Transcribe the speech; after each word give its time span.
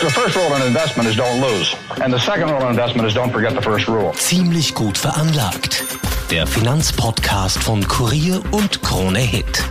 The 0.00 0.08
first 0.08 0.36
rule 0.36 0.54
in 0.54 0.62
investment 0.62 1.08
is 1.08 1.16
don't 1.16 1.40
lose. 1.40 1.74
And 2.00 2.12
the 2.14 2.20
second 2.20 2.50
rule 2.50 2.62
in 2.62 2.68
investment 2.68 3.08
is 3.08 3.14
don't 3.14 3.32
forget 3.32 3.52
the 3.56 3.60
first 3.60 3.88
rule. 3.88 4.12
Ziemlich 4.12 4.72
gut 4.72 4.96
veranlagt. 4.96 5.82
Der 6.30 6.46
Finanzpodcast 6.46 7.60
von 7.60 7.82
Kurier 7.82 8.40
und 8.52 8.80
Krone 8.82 9.18
Hit. 9.18 9.64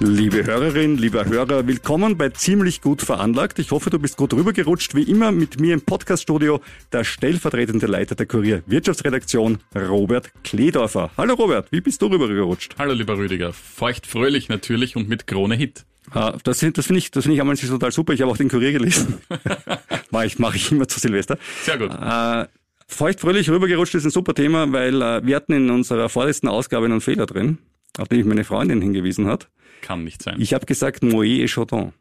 Liebe 0.00 0.46
Hörerin, 0.46 0.96
lieber 0.96 1.26
Hörer, 1.26 1.66
willkommen 1.66 2.16
bei 2.16 2.30
Ziemlich 2.30 2.80
gut 2.80 3.02
veranlagt. 3.02 3.58
Ich 3.58 3.70
hoffe, 3.70 3.90
du 3.90 3.98
bist 3.98 4.16
gut 4.16 4.32
rübergerutscht. 4.32 4.94
Wie 4.94 5.02
immer 5.02 5.32
mit 5.32 5.60
mir 5.60 5.74
im 5.74 5.82
Podcaststudio 5.82 6.62
der 6.92 7.04
stellvertretende 7.04 7.86
Leiter 7.86 8.14
der 8.14 8.24
Kurier 8.24 8.62
Wirtschaftsredaktion, 8.64 9.58
Robert 9.76 10.32
Kledorfer. 10.44 11.10
Hallo 11.18 11.34
Robert, 11.34 11.70
wie 11.72 11.82
bist 11.82 12.00
du 12.00 12.06
rübergerutscht? 12.06 12.76
Hallo 12.78 12.94
lieber 12.94 13.18
Rüdiger, 13.18 13.52
feucht 13.52 14.06
fröhlich 14.06 14.48
natürlich 14.48 14.96
und 14.96 15.10
mit 15.10 15.26
Krone 15.26 15.56
Hit. 15.56 15.84
Ah, 16.12 16.36
Das, 16.44 16.58
das 16.60 16.86
finde 16.86 16.98
ich, 16.98 17.10
das 17.10 17.24
finde 17.24 17.34
ich 17.34 17.40
einmal 17.40 17.56
total 17.56 17.92
super. 17.92 18.12
Ich 18.12 18.20
habe 18.22 18.30
auch 18.30 18.36
den 18.36 18.48
Kurier 18.48 18.72
gelesen. 18.72 19.18
mache 20.10 20.26
ich, 20.26 20.38
mache 20.38 20.56
ich 20.56 20.70
immer 20.72 20.88
zu 20.88 20.98
Silvester. 21.00 21.38
Sehr 21.62 21.78
gut. 21.78 21.90
Äh, 21.92 22.46
feuchtfröhlich 22.86 23.50
rübergerutscht 23.50 23.94
ist 23.94 24.04
ein 24.04 24.10
super 24.10 24.34
Thema, 24.34 24.72
weil 24.72 25.00
äh, 25.02 25.24
wir 25.26 25.36
hatten 25.36 25.52
in 25.52 25.70
unserer 25.70 26.08
vorletzten 26.08 26.48
Ausgabe 26.48 26.86
einen 26.86 27.00
Fehler 27.00 27.26
drin, 27.26 27.58
auf 27.98 28.08
den 28.08 28.18
mich 28.18 28.26
meine 28.26 28.44
Freundin 28.44 28.80
hingewiesen 28.80 29.26
hat. 29.26 29.48
Kann 29.82 30.04
nicht 30.04 30.22
sein. 30.22 30.36
Ich 30.40 30.54
habe 30.54 30.66
gesagt 30.66 31.02
Moet 31.02 31.26
et 31.26 31.50
Chaudron. 31.50 31.92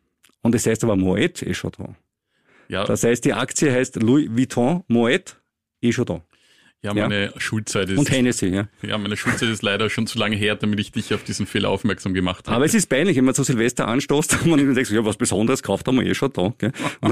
Und 0.41 0.55
es 0.55 0.65
heißt 0.65 0.83
aber 0.83 0.95
Moet 0.95 1.41
et 1.41 1.55
Chaudron. 1.55 1.95
ja, 2.69 2.83
Das 2.85 3.03
heißt, 3.03 3.25
die 3.25 3.33
Aktie 3.33 3.71
heißt 3.71 4.01
Louis 4.01 4.29
Vuitton 4.31 4.83
Moet 4.87 5.37
et 5.81 5.93
Chaudron. 5.93 6.21
Ja, 6.83 6.93
meine 6.93 7.33
Schulzeit 7.37 7.89
ist 7.89 7.97
Und 7.97 8.11
Hennessy, 8.11 8.47
ja. 8.47 8.67
ja, 8.83 8.97
meine 8.97 9.17
Schulzeit 9.17 9.49
ist 9.49 9.63
leider 9.63 9.89
schon 9.89 10.05
zu 10.05 10.19
lange 10.19 10.35
her, 10.35 10.55
damit 10.55 10.79
ich 10.79 10.91
dich 10.91 11.13
auf 11.13 11.23
diesen 11.23 11.47
Fehler 11.47 11.69
aufmerksam 11.69 12.13
gemacht 12.13 12.47
habe. 12.47 12.55
Aber 12.55 12.65
es 12.65 12.75
ist 12.75 12.87
peinlich, 12.87 13.17
wenn 13.17 13.25
man 13.25 13.33
zu 13.33 13.43
Silvester 13.43 13.87
anstoßt 13.87 14.41
und 14.43 14.49
man 14.49 14.75
denkt, 14.75 14.91
ja, 14.91 15.03
was 15.03 15.17
Besonderes 15.17 15.63
kauft 15.63 15.87
haben 15.87 15.99
wir 15.99 16.05
eh 16.05 16.13
schon 16.13 16.31
da. 16.33 16.53
Gell? 16.57 16.71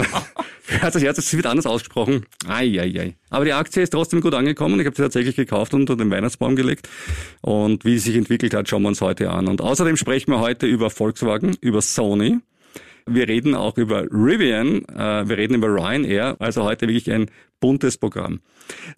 Das 0.82 1.00
Herz, 1.00 1.18
es 1.20 1.36
wird 1.36 1.46
anders 1.46 1.68
ausgesprochen. 1.68 2.26
Ai, 2.48 2.80
ai, 2.80 3.00
ai. 3.00 3.16
Aber 3.30 3.46
die 3.46 3.54
Aktie 3.54 3.84
ist 3.84 3.92
trotzdem 3.92 4.22
gut 4.22 4.34
angekommen. 4.34 4.80
Ich 4.80 4.86
habe 4.88 4.96
sie 4.96 5.04
tatsächlich 5.04 5.36
gekauft 5.36 5.76
und 5.76 5.82
unter 5.82 5.96
den 5.96 6.10
Weihnachtsbaum 6.10 6.56
gelegt. 6.56 6.90
Und 7.42 7.86
wie 7.86 8.00
sie 8.00 8.12
sich 8.12 8.16
entwickelt 8.16 8.56
hat, 8.56 8.68
schauen 8.68 8.82
wir 8.82 8.88
uns 8.88 9.00
heute 9.00 9.30
an. 9.30 9.48
Und 9.48 9.62
außerdem 9.62 9.96
sprechen 9.96 10.32
wir 10.32 10.40
heute 10.40 10.66
über 10.66 10.90
Volkswagen, 10.90 11.56
über 11.62 11.82
Sony. 11.82 12.40
Wir 13.08 13.28
reden 13.28 13.54
auch 13.54 13.78
über 13.78 14.06
Rivian, 14.12 14.84
äh, 14.86 15.30
wir 15.30 15.38
reden 15.38 15.54
über 15.54 15.68
Ryanair, 15.68 16.38
also 16.40 16.64
heute 16.64 16.88
wirklich 16.88 17.12
ein 17.12 17.30
buntes 17.60 17.98
Programm. 17.98 18.42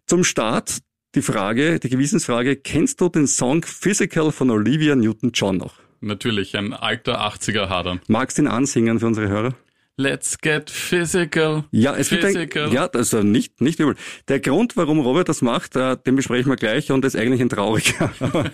Zum 0.06 0.24
Start 0.24 0.80
die 1.16 1.22
Frage, 1.22 1.80
die 1.80 1.90
Gewissensfrage, 1.90 2.56
kennst 2.58 3.02
du 3.02 3.10
den 3.10 3.28
Song 3.28 3.64
Physical 3.64 4.32
von 4.32 4.52
Olivia 4.52 4.96
Newton-John 4.96 5.58
noch? 5.58 5.76
Natürlich 6.00 6.56
ein 6.56 6.74
alter 6.74 7.22
80er 7.22 7.70
Hadern. 7.70 8.02
Magst 8.08 8.38
du 8.38 8.44
ihn 8.44 8.48
ansingen 8.48 9.00
für 9.00 9.08
unsere 9.08 9.28
Hörer? 9.28 9.56
Let's 10.00 10.38
get 10.38 10.70
physical. 10.70 11.64
Ja, 11.72 11.96
es 11.96 12.10
gibt 12.10 12.24
ein, 12.24 12.34
physical. 12.34 12.72
ja, 12.72 12.86
also 12.86 13.24
nicht, 13.24 13.62
nicht 13.62 13.80
übel. 13.80 13.96
Der 14.28 14.40
Grund, 14.40 14.78
warum 14.78 15.00
Robert 15.00 15.28
das 15.28 15.42
macht, 15.42 15.76
äh, 15.76 15.98
den 15.98 16.16
besprechen 16.16 16.52
wir 16.52 16.56
gleich 16.56 16.92
und 16.92 17.04
ist 17.04 17.16
eigentlich 17.16 17.42
ein 17.42 17.50
trauriger. 17.50 18.12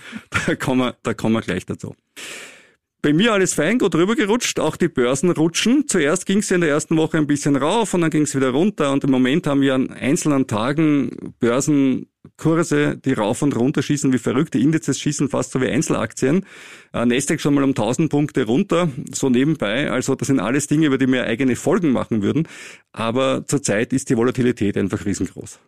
Da 0.47 0.55
kommen 0.55 0.79
wir, 0.79 0.95
da 1.03 1.13
kommen 1.13 1.35
wir 1.35 1.41
gleich 1.41 1.65
dazu. 1.65 1.95
Bei 3.03 3.11
mir 3.11 3.33
alles 3.33 3.53
fein, 3.53 3.79
gut 3.79 3.95
rübergerutscht, 3.95 4.61
auch 4.61 4.77
die 4.77 4.87
Börsen 4.87 5.29
rutschen. 5.29 5.89
Zuerst 5.89 6.25
ging 6.25 6.37
es 6.37 6.49
in 6.51 6.61
der 6.61 6.69
ersten 6.69 6.95
Woche 6.95 7.17
ein 7.17 7.27
bisschen 7.27 7.57
rauf 7.57 7.93
und 7.93 7.99
dann 7.99 8.09
ging 8.09 8.21
es 8.21 8.33
wieder 8.33 8.51
runter 8.51 8.93
und 8.93 9.03
im 9.03 9.11
Moment 9.11 9.45
haben 9.45 9.59
wir 9.59 9.75
an 9.75 9.89
einzelnen 9.91 10.47
Tagen 10.47 11.11
Börsenkurse, 11.41 12.95
die 13.03 13.11
rauf 13.11 13.41
und 13.41 13.57
runter 13.57 13.81
schießen 13.81 14.13
wie 14.13 14.19
verrückt. 14.19 14.53
Die 14.53 14.61
Indizes 14.61 15.01
schießen 15.01 15.27
fast 15.27 15.51
so 15.51 15.59
wie 15.59 15.67
Einzelaktien. 15.67 16.45
Äh, 16.93 17.05
Nasdaq 17.05 17.41
schon 17.41 17.55
mal 17.55 17.65
um 17.65 17.71
1000 17.71 18.09
Punkte 18.09 18.45
runter, 18.45 18.89
so 19.11 19.29
nebenbei. 19.29 19.91
Also 19.91 20.15
das 20.15 20.29
sind 20.29 20.39
alles 20.39 20.67
Dinge, 20.67 20.85
über 20.85 20.97
die 20.97 21.07
wir 21.07 21.25
eigene 21.25 21.57
Folgen 21.57 21.91
machen 21.91 22.21
würden. 22.21 22.47
Aber 22.93 23.45
zurzeit 23.45 23.91
ist 23.91 24.11
die 24.11 24.15
Volatilität 24.15 24.77
einfach 24.77 25.05
riesengroß. 25.05 25.59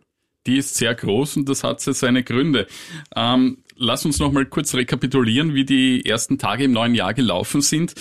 Die 0.47 0.57
ist 0.57 0.75
sehr 0.75 0.95
groß 0.95 1.35
und 1.35 1.49
das 1.49 1.65
hat 1.65 1.81
seine 1.81 2.23
Gründe. 2.23 2.67
Ähm, 3.13 3.57
lass 3.75 4.05
uns 4.05 4.19
noch 4.19 4.31
mal 4.31 4.45
kurz 4.45 4.73
rekapitulieren, 4.73 5.53
wie 5.53 5.65
die 5.65 6.05
ersten 6.05 6.37
Tage 6.37 6.65
im 6.65 6.71
neuen 6.71 6.95
Jahr 6.95 7.13
gelaufen 7.13 7.61
sind. 7.61 7.93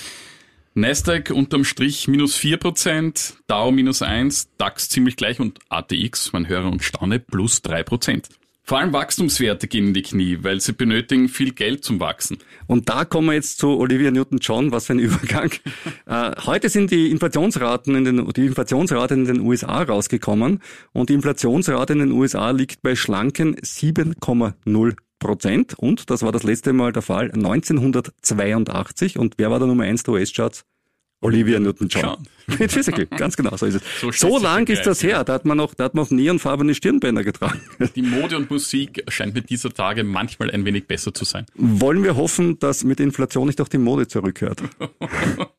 Nasdaq 0.74 1.30
unterm 1.30 1.64
Strich 1.64 2.08
minus 2.08 2.36
4%, 2.36 3.34
Dow 3.46 3.70
minus 3.70 4.02
1, 4.02 4.48
DAX 4.58 4.88
ziemlich 4.88 5.16
gleich 5.16 5.38
und 5.38 5.60
ATX, 5.68 6.32
man 6.32 6.48
höre 6.48 6.66
und 6.66 6.82
staune, 6.82 7.20
plus 7.20 7.62
3%. 7.62 8.24
Vor 8.66 8.78
allem 8.78 8.94
Wachstumswerte 8.94 9.68
gehen 9.68 9.88
in 9.88 9.94
die 9.94 10.00
Knie, 10.00 10.38
weil 10.40 10.58
sie 10.58 10.72
benötigen 10.72 11.28
viel 11.28 11.52
Geld 11.52 11.84
zum 11.84 12.00
Wachsen. 12.00 12.38
Und 12.66 12.88
da 12.88 13.04
kommen 13.04 13.26
wir 13.26 13.34
jetzt 13.34 13.58
zu 13.58 13.78
Olivia 13.78 14.10
Newton-John, 14.10 14.72
was 14.72 14.86
für 14.86 14.94
ein 14.94 14.98
Übergang. 15.00 15.50
äh, 16.06 16.32
heute 16.46 16.70
sind 16.70 16.90
die 16.90 17.10
Inflationsraten 17.10 17.94
in 17.94 18.04
den, 18.04 18.32
die 18.32 18.46
Inflationsrate 18.46 19.12
in 19.12 19.26
den 19.26 19.40
USA 19.40 19.82
rausgekommen 19.82 20.60
und 20.92 21.10
die 21.10 21.14
Inflationsrate 21.14 21.92
in 21.92 21.98
den 21.98 22.12
USA 22.12 22.52
liegt 22.52 22.80
bei 22.80 22.96
schlanken 22.96 23.54
7,0 23.56 24.96
Prozent 25.18 25.74
und 25.78 26.08
das 26.10 26.22
war 26.22 26.32
das 26.32 26.42
letzte 26.42 26.72
Mal 26.72 26.92
der 26.92 27.02
Fall 27.02 27.30
1982 27.32 29.18
und 29.18 29.34
wer 29.36 29.50
war 29.50 29.58
der 29.58 29.68
Nummer 29.68 29.84
1 29.84 30.04
der 30.04 30.14
US-Charts? 30.14 30.64
Olivia 31.24 31.58
Newton-John. 31.58 32.18
Mit 32.58 32.70
Physical, 32.70 33.06
ganz 33.06 33.36
genau 33.36 33.56
so 33.56 33.64
ist 33.64 33.76
es. 33.76 33.82
So 34.00 34.12
So, 34.12 34.38
lang 34.38 34.68
ist 34.68 34.82
das 34.82 35.02
her, 35.02 35.24
da 35.24 35.32
hat 35.32 35.46
man 35.46 35.56
noch, 35.56 35.74
da 35.74 35.84
hat 35.84 35.94
man 35.94 36.04
noch 36.04 36.10
neonfarbene 36.10 36.74
Stirnbänder 36.74 37.24
getragen. 37.24 37.60
Die 37.96 38.02
Mode 38.02 38.36
und 38.36 38.50
Musik 38.50 39.02
scheint 39.08 39.34
mir 39.34 39.40
dieser 39.40 39.72
Tage 39.72 40.04
manchmal 40.04 40.50
ein 40.50 40.66
wenig 40.66 40.86
besser 40.86 41.14
zu 41.14 41.24
sein. 41.24 41.46
Wollen 41.54 42.04
wir 42.04 42.16
hoffen, 42.16 42.58
dass 42.58 42.84
mit 42.84 43.00
Inflation 43.00 43.46
nicht 43.46 43.60
auch 43.62 43.68
die 43.68 43.78
Mode 43.78 44.06
zurückhört? 44.06 44.62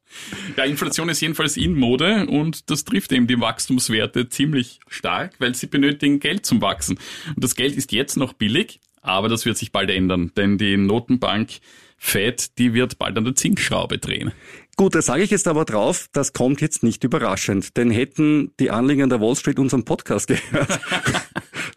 Ja, 0.55 0.63
Inflation 0.63 1.09
ist 1.09 1.19
jedenfalls 1.19 1.57
in 1.57 1.77
Mode 1.77 2.27
und 2.27 2.69
das 2.69 2.85
trifft 2.85 3.11
eben 3.11 3.27
die 3.27 3.37
Wachstumswerte 3.41 4.29
ziemlich 4.29 4.79
stark, 4.87 5.33
weil 5.39 5.55
sie 5.55 5.67
benötigen 5.67 6.21
Geld 6.21 6.45
zum 6.45 6.61
Wachsen. 6.61 6.97
Und 7.35 7.43
das 7.43 7.55
Geld 7.55 7.75
ist 7.75 7.91
jetzt 7.91 8.15
noch 8.15 8.31
billig, 8.31 8.79
aber 9.01 9.27
das 9.27 9.45
wird 9.45 9.57
sich 9.57 9.73
bald 9.73 9.89
ändern, 9.89 10.31
denn 10.37 10.57
die 10.57 10.77
Notenbank 10.77 11.49
Fed, 11.97 12.57
die 12.59 12.73
wird 12.73 12.97
bald 12.99 13.17
an 13.17 13.23
der 13.23 13.35
Zinsschraube 13.35 13.97
drehen. 13.97 14.31
Gut, 14.77 14.93
da 14.93 15.01
sage 15.01 15.23
ich 15.23 15.31
jetzt 15.31 15.47
aber 15.47 15.63
drauf, 15.63 16.07
das 16.11 16.33
kommt 16.33 16.59
jetzt 16.59 16.83
nicht 16.83 17.03
überraschend, 17.03 17.77
denn 17.77 17.91
hätten 17.91 18.51
die 18.59 18.71
Anleger 18.71 19.03
an 19.03 19.09
der 19.09 19.21
Wall 19.21 19.35
Street 19.35 19.57
unseren 19.57 19.85
Podcast 19.85 20.27
gehört 20.27 20.79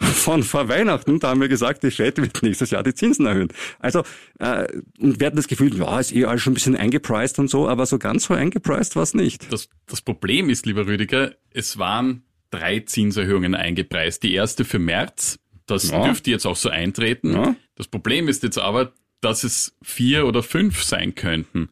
von 0.00 0.42
vor 0.42 0.68
Weihnachten, 0.68 1.20
da 1.20 1.28
haben 1.28 1.40
wir 1.40 1.48
gesagt, 1.48 1.82
die 1.84 1.90
Fed 1.90 2.18
wird 2.20 2.42
nächstes 2.42 2.70
Jahr 2.70 2.82
die 2.82 2.94
Zinsen 2.94 3.24
erhöhen. 3.26 3.48
Also, 3.78 4.02
äh, 4.40 4.66
und 5.00 5.20
wir 5.20 5.26
hatten 5.26 5.36
das 5.36 5.46
Gefühl, 5.48 5.76
ja, 5.78 5.98
ist 6.00 6.12
eh 6.12 6.24
alles 6.24 6.42
schon 6.42 6.52
ein 6.52 6.54
bisschen 6.54 6.76
eingepreist 6.76 7.38
und 7.38 7.48
so, 7.48 7.68
aber 7.68 7.86
so 7.86 7.98
ganz 7.98 8.24
so 8.24 8.34
eingepreist 8.34 8.96
war 8.96 9.04
es 9.04 9.14
nicht. 9.14 9.50
Das, 9.52 9.68
das 9.86 10.02
Problem 10.02 10.50
ist, 10.50 10.66
lieber 10.66 10.86
Rüdiger, 10.86 11.34
es 11.52 11.78
waren 11.78 12.24
drei 12.50 12.80
Zinserhöhungen 12.80 13.54
eingepreist. 13.54 14.22
Die 14.22 14.34
erste 14.34 14.64
für 14.64 14.78
März, 14.78 15.38
das 15.66 15.90
Ja. 15.90 16.02
dürfte 16.04 16.30
jetzt 16.30 16.46
auch 16.46 16.56
so 16.56 16.68
eintreten. 16.68 17.32
Ja. 17.32 17.54
Das 17.76 17.86
Problem 17.86 18.28
ist 18.28 18.42
jetzt 18.42 18.58
aber, 18.58 18.92
dass 19.20 19.44
es 19.44 19.76
vier 19.82 20.26
oder 20.26 20.42
fünf 20.42 20.82
sein 20.82 21.14
könnten. 21.14 21.70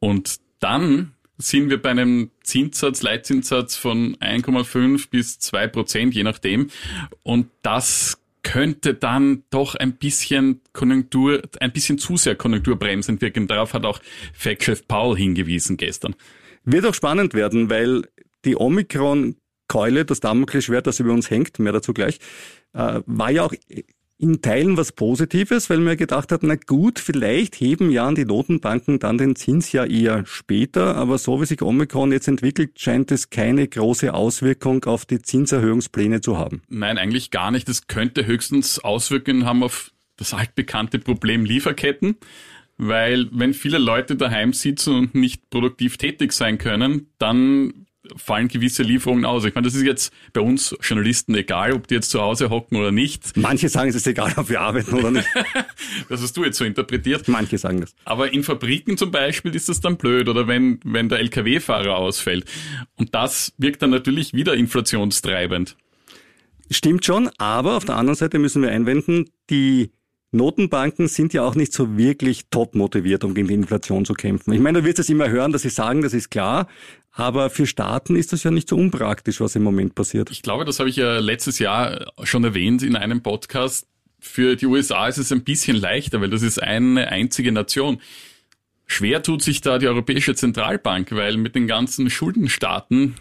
Und 0.00 0.36
dann 0.60 1.12
sind 1.38 1.70
wir 1.70 1.80
bei 1.80 1.90
einem 1.90 2.30
Zinssatz, 2.42 3.02
Leitzinssatz 3.02 3.76
von 3.76 4.16
1,5 4.16 5.10
bis 5.10 5.38
2 5.38 5.66
Prozent, 5.68 6.14
je 6.14 6.22
nachdem. 6.22 6.68
Und 7.22 7.48
das 7.62 8.18
könnte 8.42 8.94
dann 8.94 9.44
doch 9.50 9.74
ein 9.74 9.96
bisschen 9.96 10.60
Konjunktur, 10.72 11.42
ein 11.60 11.72
bisschen 11.72 11.98
zu 11.98 12.16
sehr 12.16 12.36
konjunkturbremsend 12.36 13.20
wirken. 13.20 13.46
Darauf 13.46 13.74
hat 13.74 13.84
auch 13.84 14.00
Fed-Chef 14.32 14.86
Paul 14.86 15.16
hingewiesen 15.16 15.76
gestern. 15.76 16.14
Wird 16.64 16.86
auch 16.86 16.94
spannend 16.94 17.34
werden, 17.34 17.70
weil 17.70 18.02
die 18.44 18.56
Omikron-Keule, 18.56 20.04
das 20.04 20.20
Damoklesschwert, 20.20 20.86
das 20.86 21.00
über 21.00 21.12
uns 21.12 21.30
hängt, 21.30 21.58
mehr 21.58 21.72
dazu 21.72 21.92
gleich, 21.92 22.18
äh, 22.72 23.00
war 23.06 23.30
ja 23.30 23.44
auch 23.44 23.54
in 24.20 24.42
Teilen 24.42 24.76
was 24.76 24.92
Positives, 24.92 25.70
weil 25.70 25.78
man 25.78 25.96
gedacht 25.96 26.30
hat, 26.30 26.42
na 26.42 26.54
gut, 26.54 26.98
vielleicht 26.98 27.56
heben 27.56 27.90
ja 27.90 28.10
die 28.12 28.26
Notenbanken 28.26 28.98
dann 28.98 29.16
den 29.16 29.34
Zins 29.34 29.72
ja 29.72 29.86
eher 29.86 30.26
später, 30.26 30.96
aber 30.96 31.16
so 31.16 31.40
wie 31.40 31.46
sich 31.46 31.62
Omikron 31.62 32.12
jetzt 32.12 32.28
entwickelt, 32.28 32.78
scheint 32.78 33.10
es 33.12 33.30
keine 33.30 33.66
große 33.66 34.12
Auswirkung 34.12 34.84
auf 34.84 35.06
die 35.06 35.22
Zinserhöhungspläne 35.22 36.20
zu 36.20 36.36
haben. 36.36 36.60
Nein, 36.68 36.98
eigentlich 36.98 37.30
gar 37.30 37.50
nicht. 37.50 37.68
Es 37.68 37.86
könnte 37.86 38.26
höchstens 38.26 38.78
Auswirkungen 38.78 39.46
haben 39.46 39.62
auf 39.62 39.90
das 40.16 40.34
altbekannte 40.34 40.98
Problem 40.98 41.46
Lieferketten, 41.46 42.16
weil 42.76 43.28
wenn 43.32 43.54
viele 43.54 43.78
Leute 43.78 44.16
daheim 44.16 44.52
sitzen 44.52 44.94
und 44.94 45.14
nicht 45.14 45.48
produktiv 45.48 45.96
tätig 45.96 46.32
sein 46.32 46.58
können, 46.58 47.06
dann 47.18 47.86
fallen 48.16 48.48
gewisse 48.48 48.82
Lieferungen 48.82 49.24
aus. 49.24 49.44
Ich 49.44 49.54
meine, 49.54 49.66
das 49.66 49.74
ist 49.74 49.84
jetzt 49.84 50.12
bei 50.32 50.40
uns 50.40 50.76
Journalisten 50.82 51.34
egal, 51.34 51.72
ob 51.72 51.86
die 51.86 51.94
jetzt 51.94 52.10
zu 52.10 52.20
Hause 52.20 52.50
hocken 52.50 52.76
oder 52.76 52.92
nicht. 52.92 53.36
Manche 53.36 53.68
sagen, 53.68 53.90
es 53.90 53.96
ist 53.96 54.06
egal, 54.06 54.32
ob 54.36 54.48
wir 54.48 54.60
arbeiten 54.60 54.94
oder 54.94 55.10
nicht. 55.10 55.28
das 56.08 56.22
hast 56.22 56.36
du 56.36 56.44
jetzt 56.44 56.58
so 56.58 56.64
interpretiert. 56.64 57.28
Manche 57.28 57.58
sagen 57.58 57.80
das. 57.80 57.94
Aber 58.04 58.32
in 58.32 58.42
Fabriken 58.42 58.96
zum 58.96 59.10
Beispiel 59.10 59.54
ist 59.54 59.68
das 59.68 59.80
dann 59.80 59.96
blöd 59.96 60.28
oder 60.28 60.46
wenn, 60.46 60.80
wenn 60.84 61.08
der 61.08 61.20
Lkw-Fahrer 61.20 61.96
ausfällt. 61.96 62.44
Und 62.96 63.14
das 63.14 63.52
wirkt 63.58 63.82
dann 63.82 63.90
natürlich 63.90 64.34
wieder 64.34 64.54
inflationstreibend. 64.54 65.76
Stimmt 66.70 67.04
schon, 67.04 67.30
aber 67.38 67.76
auf 67.76 67.84
der 67.84 67.96
anderen 67.96 68.16
Seite 68.16 68.38
müssen 68.38 68.62
wir 68.62 68.70
einwenden, 68.70 69.28
die 69.50 69.90
Notenbanken 70.32 71.08
sind 71.08 71.32
ja 71.32 71.42
auch 71.42 71.56
nicht 71.56 71.72
so 71.72 71.96
wirklich 71.96 72.46
top 72.50 72.76
motiviert, 72.76 73.24
um 73.24 73.34
gegen 73.34 73.48
die 73.48 73.54
Inflation 73.54 74.04
zu 74.04 74.14
kämpfen. 74.14 74.52
Ich 74.52 74.60
meine, 74.60 74.80
du 74.80 74.84
wirst 74.86 75.00
es 75.00 75.08
immer 75.08 75.28
hören, 75.28 75.50
dass 75.50 75.62
sie 75.62 75.70
sagen, 75.70 76.02
das 76.02 76.14
ist 76.14 76.30
klar, 76.30 76.68
aber 77.12 77.50
für 77.50 77.66
Staaten 77.66 78.16
ist 78.16 78.32
das 78.32 78.44
ja 78.44 78.50
nicht 78.50 78.68
so 78.68 78.76
unpraktisch, 78.76 79.40
was 79.40 79.56
im 79.56 79.62
Moment 79.62 79.94
passiert. 79.94 80.30
Ich 80.30 80.42
glaube, 80.42 80.64
das 80.64 80.78
habe 80.78 80.88
ich 80.88 80.96
ja 80.96 81.18
letztes 81.18 81.58
Jahr 81.58 82.12
schon 82.22 82.44
erwähnt 82.44 82.82
in 82.82 82.96
einem 82.96 83.22
Podcast. 83.22 83.86
Für 84.20 84.56
die 84.56 84.66
USA 84.66 85.08
ist 85.08 85.18
es 85.18 85.32
ein 85.32 85.44
bisschen 85.44 85.76
leichter, 85.76 86.20
weil 86.20 86.30
das 86.30 86.42
ist 86.42 86.62
eine 86.62 87.08
einzige 87.08 87.52
Nation. 87.52 88.00
Schwer 88.86 89.22
tut 89.22 89.42
sich 89.42 89.60
da 89.60 89.78
die 89.78 89.86
Europäische 89.86 90.34
Zentralbank, 90.34 91.12
weil 91.12 91.36
mit 91.36 91.54
den 91.54 91.66
ganzen 91.66 92.10
Schuldenstaaten 92.10 93.14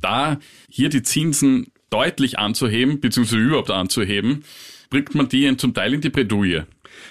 da 0.00 0.38
hier 0.68 0.88
die 0.88 1.02
Zinsen 1.02 1.72
deutlich 1.90 2.38
anzuheben, 2.38 3.00
beziehungsweise 3.00 3.40
überhaupt 3.42 3.70
anzuheben, 3.70 4.44
bringt 4.88 5.14
man 5.14 5.28
die 5.28 5.56
zum 5.56 5.74
Teil 5.74 5.94
in 5.94 6.00
die 6.00 6.10
Bredouille. 6.10 6.66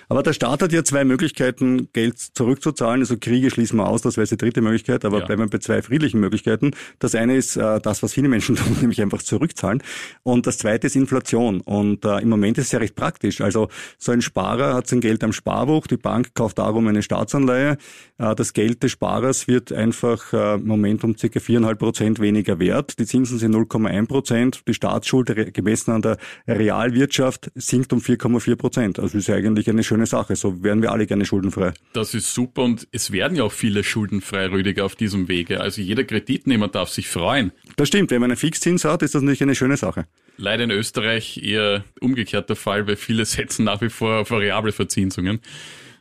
Aber 0.08 0.24
der 0.24 0.34
Staat 0.34 0.62
hat 0.62 0.72
ja 0.72 0.84
zwei 0.84 1.04
Möglichkeiten, 1.04 1.90
Geld 1.94 2.18
zurückzuzahlen. 2.20 3.02
Also 3.02 3.18
Kriege 3.18 3.50
schließen 3.50 3.78
wir 3.78 3.88
aus, 3.88 4.02
das 4.02 4.18
wäre 4.18 4.28
die 4.28 4.38
dritte 4.38 4.62
Möglichkeit, 4.62 5.06
aber 5.06 5.20
ja. 5.20 5.26
bleiben 5.26 5.44
wir 5.44 5.50
bei 5.50 5.58
zwei 5.60 5.82
friedlichen 5.82 6.20
Möglichkeiten. 6.20 6.72
Das 7.00 7.16
eine 7.16 7.36
ist 7.36 7.56
äh, 7.58 7.80
das, 7.82 8.04
was 8.04 8.14
viele 8.14 8.28
Menschen 8.28 8.56
tun, 8.58 8.78
nämlich 8.80 9.02
einfach 9.02 9.22
zurückzahlen. 9.22 9.84
Und 10.24 10.48
das 10.48 10.58
zweite 10.58 10.88
ist 10.88 10.96
Inflation. 10.96 11.62
Und 11.62 12.06
äh, 12.06 12.20
im 12.20 12.30
Moment 12.30 12.58
ist 12.58 12.68
es 12.68 12.72
ja 12.72 12.80
recht 12.80 12.96
praktisch. 12.96 13.42
Also 13.42 13.70
so 13.98 14.12
ein 14.12 14.22
Sparer 14.22 14.74
hat 14.74 14.88
sein 14.88 15.02
Geld 15.02 15.24
am 15.24 15.34
Sparbuch, 15.34 15.88
die 15.88 15.98
Bank 15.98 16.36
kauft 16.36 16.60
darum 16.60 16.88
eine 16.88 17.04
Staatsanleihe. 17.04 17.78
Äh, 18.18 18.36
das 18.36 18.54
Geld 18.54 18.84
des 18.84 18.92
Sparers 18.92 19.48
wird 19.48 19.72
einfach 19.72 20.34
äh, 20.34 20.56
im 20.56 20.68
Moment 20.68 21.04
um 21.04 21.18
circa 21.18 21.40
viereinhalb 21.40 21.80
Prozent 21.80 22.20
weniger 22.20 22.60
wert. 22.60 23.00
Die 23.00 23.06
Zinsen 23.06 23.40
sind 23.40 23.56
0,1 23.56 24.08
Prozent. 24.08 24.62
Die 24.68 24.74
Staatsschuld 24.74 25.54
gemessen 25.54 25.92
an 25.92 26.02
der 26.02 26.18
Realwirtschaft 26.48 27.52
sinkt 27.56 27.94
um 27.94 28.00
4,4 28.00 28.56
Prozent. 28.56 29.00
Also 29.00 29.18
ist 29.18 29.28
ja 29.28 29.36
eigentlich 29.36 29.70
eine 29.70 29.79
schöne 29.84 30.06
Sache. 30.06 30.36
So 30.36 30.64
wären 30.64 30.82
wir 30.82 30.92
alle 30.92 31.08
gerne 31.08 31.26
schuldenfrei. 31.26 31.74
Das 31.94 32.14
ist 32.14 32.34
super 32.34 32.64
und 32.64 32.88
es 32.92 33.12
werden 33.12 33.38
ja 33.38 33.44
auch 33.44 33.52
viele 33.52 33.84
schuldenfrei, 33.84 34.48
Rüdiger, 34.48 34.86
auf 34.86 34.96
diesem 34.96 35.28
Wege. 35.28 35.62
Also 35.62 35.82
jeder 35.82 36.04
Kreditnehmer 36.04 36.68
darf 36.68 36.90
sich 36.90 37.08
freuen. 37.08 37.52
Das 37.76 37.88
stimmt. 37.88 38.12
Wenn 38.12 38.22
man 38.22 38.32
einen 38.32 38.38
Fixzins 38.38 38.86
hat, 38.86 39.02
ist 39.04 39.16
das 39.16 39.22
natürlich 39.22 39.44
eine 39.44 39.56
schöne 39.56 39.78
Sache. 39.78 40.06
Leider 40.38 40.64
in 40.64 40.72
Österreich 40.72 41.42
eher 41.44 41.84
umgekehrter 42.00 42.56
Fall, 42.56 42.88
weil 42.88 42.96
viele 42.96 43.26
setzen 43.26 43.66
nach 43.66 43.82
wie 43.82 43.90
vor 43.90 44.22
auf 44.22 44.32
variable 44.32 44.72
Verzinsungen. 44.72 45.40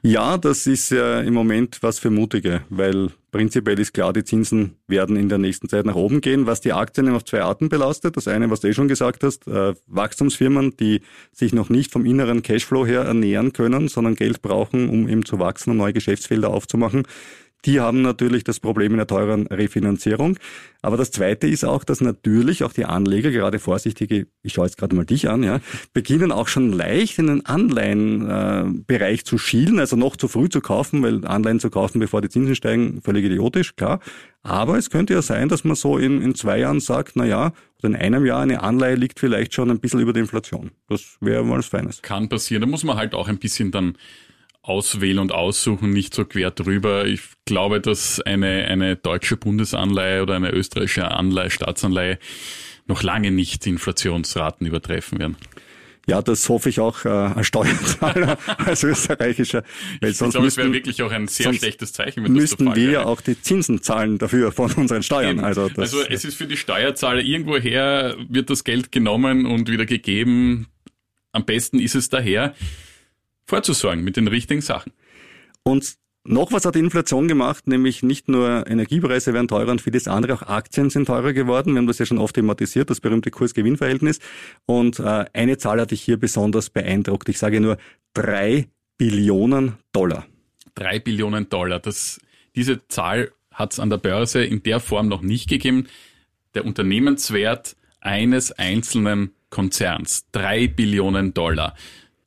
Ja, 0.03 0.39
das 0.39 0.67
ist 0.69 0.91
ja 0.91 1.21
im 1.21 1.35
Moment 1.35 1.79
was 1.83 1.99
für 1.99 2.11
Mutige, 2.11 2.62
weil 2.71 3.11
prinzipiell 3.33 3.81
ist 3.81 3.93
klar, 3.93 4.12
die 4.12 4.23
Zinsen 4.23 4.77
werden 4.87 5.17
in 5.17 5.29
der 5.29 5.39
nächsten 5.39 5.69
Zeit 5.69 5.87
nach 5.87 5.97
oben 5.97 6.21
gehen, 6.21 6.47
was 6.47 6.61
die 6.61 6.73
Aktien 6.73 7.09
auf 7.09 7.25
zwei 7.25 7.43
Arten 7.43 7.69
belastet. 7.69 8.17
Das 8.17 8.29
eine, 8.29 8.49
was 8.49 8.61
du 8.61 8.69
eh 8.69 8.75
schon 8.75 8.87
gesagt 8.87 9.25
hast, 9.25 9.49
äh, 9.49 9.75
Wachstumsfirmen, 9.89 10.77
die 10.77 11.03
sich 11.33 11.53
noch 11.53 11.69
nicht 11.69 11.91
vom 11.91 12.06
inneren 12.06 12.43
Cashflow 12.43 12.87
her 12.87 13.03
ernähren 13.03 13.53
können, 13.53 13.89
sondern 13.89 14.15
Geld 14.15 14.41
brauchen, 14.41 14.89
um 14.89 15.09
eben 15.09 15.25
zu 15.25 15.41
wachsen 15.41 15.73
und 15.73 15.79
neue 15.79 15.93
Geschäftsfelder 15.93 16.50
aufzumachen. 16.50 17.03
Die 17.65 17.81
haben 17.81 18.03
natürlich 18.03 18.45
das 18.45 18.61
Problem 18.61 18.93
in 18.93 18.99
der 18.99 19.07
teuren 19.07 19.47
Refinanzierung. 19.49 20.39
Aber 20.81 20.97
das 20.97 21.11
Zweite 21.11 21.49
ist 21.49 21.65
auch, 21.65 21.83
dass 21.83 22.01
natürlich 22.01 22.63
auch 22.63 22.73
die 22.73 22.85
Anleger, 22.85 23.33
gerade 23.33 23.59
vorsichtige, 23.59 24.29
ich 24.43 24.53
schaue 24.53 24.67
jetzt 24.67 24.77
gerade 24.77 24.95
mal 24.95 25.05
dich 25.05 25.29
an, 25.29 25.43
ja, 25.43 25.61
beginnen 25.93 26.31
auch 26.31 26.47
schon 26.47 26.73
leicht 26.73 27.19
in 27.19 27.27
den 27.27 27.47
Anleihenbereich 27.47 29.25
zu 29.25 29.39
schielen, 29.39 29.81
also 29.81 29.97
noch 29.97 30.17
zu 30.17 30.29
früh 30.29 30.49
zu 30.49 30.61
kaufen, 30.61 31.03
weil 31.03 31.27
Anleihen 31.27 31.59
zu 31.59 31.69
kaufen, 31.69 31.99
bevor 31.99 32.21
die 32.21 32.29
Zinsen 32.29 32.55
steigen, 32.55 33.03
völlig 33.03 33.25
idiotisch, 33.25 33.75
klar. 33.75 33.99
Aber 34.43 34.79
es 34.79 34.89
könnte 34.89 35.15
ja 35.15 35.23
sein, 35.23 35.49
dass 35.49 35.65
man 35.65 35.75
so 35.75 35.99
in, 35.99 36.23
in 36.23 36.37
zwei 36.37 36.61
Jahren 36.61 36.79
sagt, 36.79 37.17
na 37.17 37.25
ja, 37.25 37.53
oder 37.79 37.89
in 37.89 37.97
einem 37.97 38.25
Jahr 38.25 38.41
eine 38.41 38.63
Anleihe 38.63 38.95
liegt 38.95 39.19
vielleicht 39.19 39.55
schon 39.55 39.71
ein 39.71 39.81
bisschen 39.81 40.01
über 40.01 40.13
der 40.13 40.23
Inflation. 40.23 40.71
Das 40.89 41.17
wäre 41.21 41.45
mal 41.45 41.59
was 41.59 41.67
Feines. 41.67 42.03
Kann 42.03 42.29
passieren. 42.29 42.61
Da 42.61 42.69
muss 42.69 42.85
man 42.85 42.97
halt 42.97 43.15
auch 43.15 43.29
ein 43.29 43.39
bisschen 43.39 43.73
dann 43.73 43.97
auswählen 44.69 45.19
und 45.19 45.32
aussuchen, 45.32 45.91
nicht 45.91 46.15
so 46.15 46.25
quer 46.25 46.50
drüber. 46.50 47.06
Ich 47.06 47.23
glaube, 47.44 47.81
dass 47.81 48.20
eine, 48.20 48.67
eine 48.67 48.97
deutsche 48.97 49.37
Bundesanleihe 49.37 50.23
oder 50.23 50.35
eine 50.35 50.53
österreichische 50.53 51.11
Anleihe, 51.11 51.50
Staatsanleihe 51.50 52.19
noch 52.87 53.03
lange 53.03 53.31
nicht 53.31 53.65
die 53.65 53.70
Inflationsraten 53.70 54.67
übertreffen 54.67 55.19
werden. 55.19 55.37
Ja, 56.09 56.23
das 56.23 56.49
hoffe 56.49 56.70
ich 56.70 56.81
auch 56.81 57.05
äh, 57.05 57.09
als 57.09 57.49
Steuerzahler, 57.49 58.38
als 58.65 58.82
österreichischer. 58.82 59.62
Weil 60.00 60.15
sonst 60.15 60.31
ich 60.31 60.32
glaube, 60.32 60.47
es 60.47 60.56
wäre 60.56 60.73
wirklich 60.73 61.03
auch 61.03 61.12
ein 61.12 61.29
sehr 61.29 61.53
schlechtes 61.53 61.93
Zeichen, 61.93 62.25
wenn 62.25 62.32
müssten 62.32 62.64
das 62.64 62.75
so 62.75 62.81
wir 62.81 62.91
ja 62.91 63.05
auch 63.05 63.21
die 63.21 63.38
Zinsen 63.38 63.82
zahlen 63.82 64.17
dafür 64.17 64.50
von 64.50 64.73
unseren 64.73 65.03
Steuern. 65.03 65.41
Also, 65.41 65.69
das, 65.69 65.93
also 65.93 66.00
es 66.09 66.25
ist 66.25 66.37
für 66.37 66.47
die 66.47 66.56
Steuerzahler 66.56 67.21
irgendwoher 67.21 68.17
wird 68.26 68.49
das 68.49 68.64
Geld 68.64 68.91
genommen 68.91 69.44
und 69.44 69.71
wieder 69.71 69.85
gegeben. 69.85 70.69
Am 71.32 71.44
besten 71.44 71.79
ist 71.79 71.94
es 71.94 72.09
daher, 72.09 72.55
vorzusorgen 73.49 74.05
mit 74.05 74.17
den 74.17 74.29
richtigen 74.29 74.61
Sachen. 74.61 74.93
Und 75.65 75.97
noch 76.25 76.53
was 76.53 76.67
hat 76.67 76.75
die 76.75 76.81
Inflation 76.81 77.27
gemacht, 77.27 77.67
nämlich 77.67 78.03
nicht 78.03 78.29
nur 78.29 78.67
Energiepreise 78.69 79.33
werden 79.33 79.49
teurer 79.49 79.71
und 79.71 79.81
vieles 79.81 80.06
andere, 80.09 80.35
auch 80.35 80.43
Aktien 80.43 80.91
sind 80.91 81.06
teurer 81.06 81.33
geworden. 81.33 81.73
Wir 81.73 81.79
haben 81.79 81.87
das 81.87 81.99
ja 81.99 82.06
schon 82.06 82.19
oft 82.19 82.35
thematisiert, 82.35 82.91
das 82.91 83.00
berühmte 83.00 83.31
Kurs-Gewinn-Verhältnis. 83.31 84.21
Und 84.67 85.00
äh, 85.00 85.25
eine 85.33 85.56
Zahl 85.56 85.81
hat 85.81 85.91
dich 85.91 86.03
hier 86.03 86.19
besonders 86.19 86.69
beeindruckt. 86.69 87.31
Ich 87.31 87.39
sage 87.39 87.61
nur 87.61 87.79
drei 88.12 88.69
Billionen 88.99 89.77
Dollar. 89.93 90.27
Drei 90.75 90.99
Billionen 90.99 91.49
Dollar. 91.49 91.79
Das, 91.79 92.21
diese 92.55 92.87
Zahl 92.89 93.33
hat 93.50 93.73
es 93.73 93.81
an 93.81 93.89
der 93.89 93.99
Börse 93.99 94.45
in 94.45 94.62
der 94.62 94.81
Form 94.81 95.09
noch 95.09 95.23
nicht 95.23 95.49
gegeben. 95.49 95.89
Der 96.55 96.67
Unternehmenswert 96.67 97.75
eines 98.00 98.53
einzelnen 98.53 99.33
Konzerns. 99.49 100.27
Drei 100.31 100.67
Billionen 100.67 101.33
Dollar. 101.33 101.75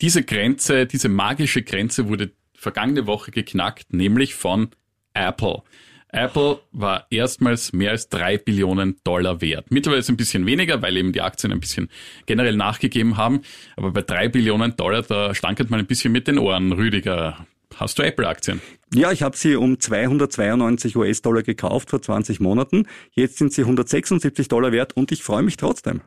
Diese 0.01 0.23
Grenze, 0.23 0.87
diese 0.87 1.09
magische 1.09 1.61
Grenze 1.61 2.09
wurde 2.09 2.31
vergangene 2.55 3.05
Woche 3.05 3.29
geknackt, 3.29 3.93
nämlich 3.93 4.33
von 4.33 4.69
Apple. 5.13 5.61
Apple 6.09 6.59
war 6.71 7.05
erstmals 7.11 7.71
mehr 7.71 7.91
als 7.91 8.09
drei 8.09 8.37
Billionen 8.37 8.97
Dollar 9.03 9.41
wert. 9.41 9.67
Mittlerweile 9.69 9.99
ist 9.99 10.09
ein 10.09 10.17
bisschen 10.17 10.45
weniger, 10.45 10.81
weil 10.81 10.97
eben 10.97 11.13
die 11.13 11.21
Aktien 11.21 11.53
ein 11.53 11.59
bisschen 11.59 11.89
generell 12.25 12.55
nachgegeben 12.57 13.15
haben. 13.15 13.41
Aber 13.77 13.91
bei 13.91 14.01
drei 14.01 14.27
Billionen 14.27 14.75
Dollar, 14.75 15.03
da 15.03 15.33
stankert 15.35 15.69
man 15.69 15.79
ein 15.79 15.85
bisschen 15.85 16.11
mit 16.11 16.27
den 16.27 16.39
Ohren. 16.39 16.71
Rüdiger, 16.71 17.45
hast 17.75 17.99
du 17.99 18.03
Apple-Aktien? 18.03 18.59
Ja, 18.93 19.11
ich 19.11 19.21
habe 19.21 19.37
sie 19.37 19.55
um 19.55 19.79
292 19.79 20.97
US-Dollar 20.97 21.43
gekauft 21.43 21.91
vor 21.91 22.01
20 22.01 22.39
Monaten. 22.39 22.87
Jetzt 23.11 23.37
sind 23.37 23.53
sie 23.53 23.61
176 23.61 24.47
Dollar 24.47 24.71
wert 24.71 24.97
und 24.97 25.11
ich 25.11 25.23
freue 25.23 25.43
mich 25.43 25.57
trotzdem. 25.57 26.01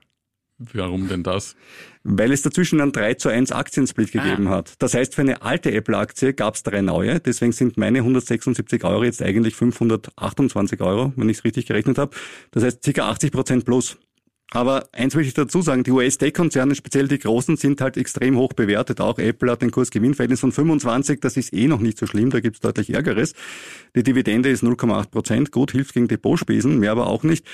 Warum 0.73 1.09
denn 1.09 1.23
das? 1.23 1.57
Weil 2.03 2.33
es 2.33 2.43
dazwischen 2.43 2.81
einen 2.81 2.93
3 2.93 3.15
zu 3.15 3.29
1 3.29 3.53
Aktiensplit 3.53 4.11
ah. 4.15 4.23
gegeben 4.23 4.49
hat. 4.49 4.75
Das 4.81 4.95
heißt, 4.95 5.15
für 5.15 5.23
eine 5.23 5.43
alte 5.43 5.73
Apple-Aktie 5.73 6.35
gab 6.35 6.55
es 6.55 6.63
drei 6.63 6.81
neue. 6.81 7.21
Deswegen 7.21 7.53
sind 7.53 7.77
meine 7.77 7.99
176 7.99 8.85
Euro 8.85 9.05
jetzt 9.05 9.23
eigentlich 9.23 9.55
528 9.55 10.81
Euro, 10.81 11.13
wenn 11.17 11.29
ich 11.29 11.39
es 11.39 11.45
richtig 11.45 11.67
gerechnet 11.67 11.99
habe. 11.99 12.15
Das 12.51 12.65
heißt, 12.65 12.83
ca. 12.95 13.11
80 13.11 13.33
Prozent 13.33 13.65
plus. 13.65 13.99
Aber 14.55 14.87
eins 14.93 15.17
möchte 15.17 15.29
ich 15.29 15.35
dazu 15.35 15.63
sagen, 15.63 15.83
die 15.83 15.91
US-Tech-Konzerne, 15.91 16.77
speziell 16.77 17.09
die 17.09 17.19
großen, 17.19 17.57
sind 17.57 17.81
halt 17.81 17.97
extrem 17.97 18.37
hoch 18.37 18.53
bewertet. 18.53 19.01
Auch 19.01 19.19
Apple 19.19 19.51
hat 19.51 19.63
ein 19.63 19.73
Kursgewinnverhältnis 19.73 20.41
von 20.41 20.53
25, 20.53 21.21
das 21.21 21.37
ist 21.37 21.53
eh 21.53 21.67
noch 21.67 21.81
nicht 21.81 21.99
so 21.99 22.07
schlimm, 22.07 22.31
da 22.31 22.39
gibt's 22.39 22.61
deutlich 22.61 22.91
Ärgeres. 22.91 23.35
Die 23.97 24.05
Dividende 24.05 24.51
ist 24.51 24.63
0,8 24.63 25.11
Prozent, 25.11 25.51
gut, 25.51 25.73
hilft 25.73 25.95
gegen 25.95 26.07
Depotspesen, 26.07 26.79
mehr 26.79 26.93
aber 26.93 27.09
auch 27.09 27.25
nicht. 27.25 27.45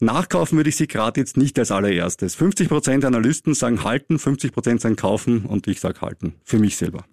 Nachkaufen 0.00 0.56
würde 0.56 0.70
ich 0.70 0.76
sie 0.76 0.86
gerade 0.86 1.20
jetzt 1.20 1.36
nicht 1.36 1.58
als 1.58 1.70
allererstes. 1.70 2.34
50 2.34 2.68
Prozent 2.68 3.04
Analysten 3.04 3.54
sagen 3.54 3.84
halten, 3.84 4.18
50 4.18 4.52
Prozent 4.52 4.80
sagen 4.80 4.96
kaufen 4.96 5.44
und 5.44 5.66
ich 5.66 5.78
sage 5.78 6.00
halten. 6.00 6.34
Für 6.42 6.58
mich 6.58 6.76
selber. 6.76 7.04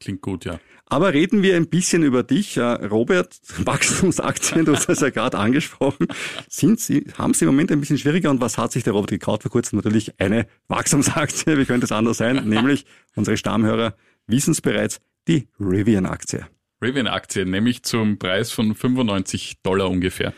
Klingt 0.00 0.22
gut, 0.22 0.44
ja. 0.44 0.60
Aber 0.86 1.12
reden 1.12 1.42
wir 1.42 1.56
ein 1.56 1.68
bisschen 1.68 2.02
über 2.02 2.22
dich, 2.22 2.58
Robert. 2.58 3.40
Wachstumsaktien, 3.64 4.64
du 4.64 4.76
hast 4.76 4.88
das 4.88 5.00
ja 5.00 5.10
gerade 5.10 5.38
angesprochen. 5.38 6.06
Sind 6.48 6.78
sie, 6.78 7.06
haben 7.16 7.34
sie 7.34 7.46
im 7.46 7.50
Moment 7.50 7.72
ein 7.72 7.80
bisschen 7.80 7.98
schwieriger 7.98 8.30
und 8.30 8.40
was 8.40 8.58
hat 8.58 8.70
sich 8.70 8.84
der 8.84 8.92
Robert 8.92 9.10
gekauft? 9.10 9.42
Vor 9.42 9.50
kurzem 9.50 9.78
natürlich 9.78 10.20
eine 10.20 10.46
Wachstumsaktie, 10.68 11.56
wie 11.58 11.64
könnte 11.64 11.84
es 11.84 11.92
anders 11.92 12.18
sein? 12.18 12.48
Nämlich, 12.48 12.84
unsere 13.16 13.36
Stammhörer 13.36 13.96
wissen 14.26 14.52
es 14.52 14.60
bereits, 14.60 15.00
die 15.26 15.48
Rivian-Aktie. 15.58 16.46
Rivian-Aktie, 16.82 17.46
nämlich 17.46 17.82
zum 17.82 18.18
Preis 18.18 18.52
von 18.52 18.74
95 18.74 19.62
Dollar 19.62 19.88
ungefähr. 19.90 20.34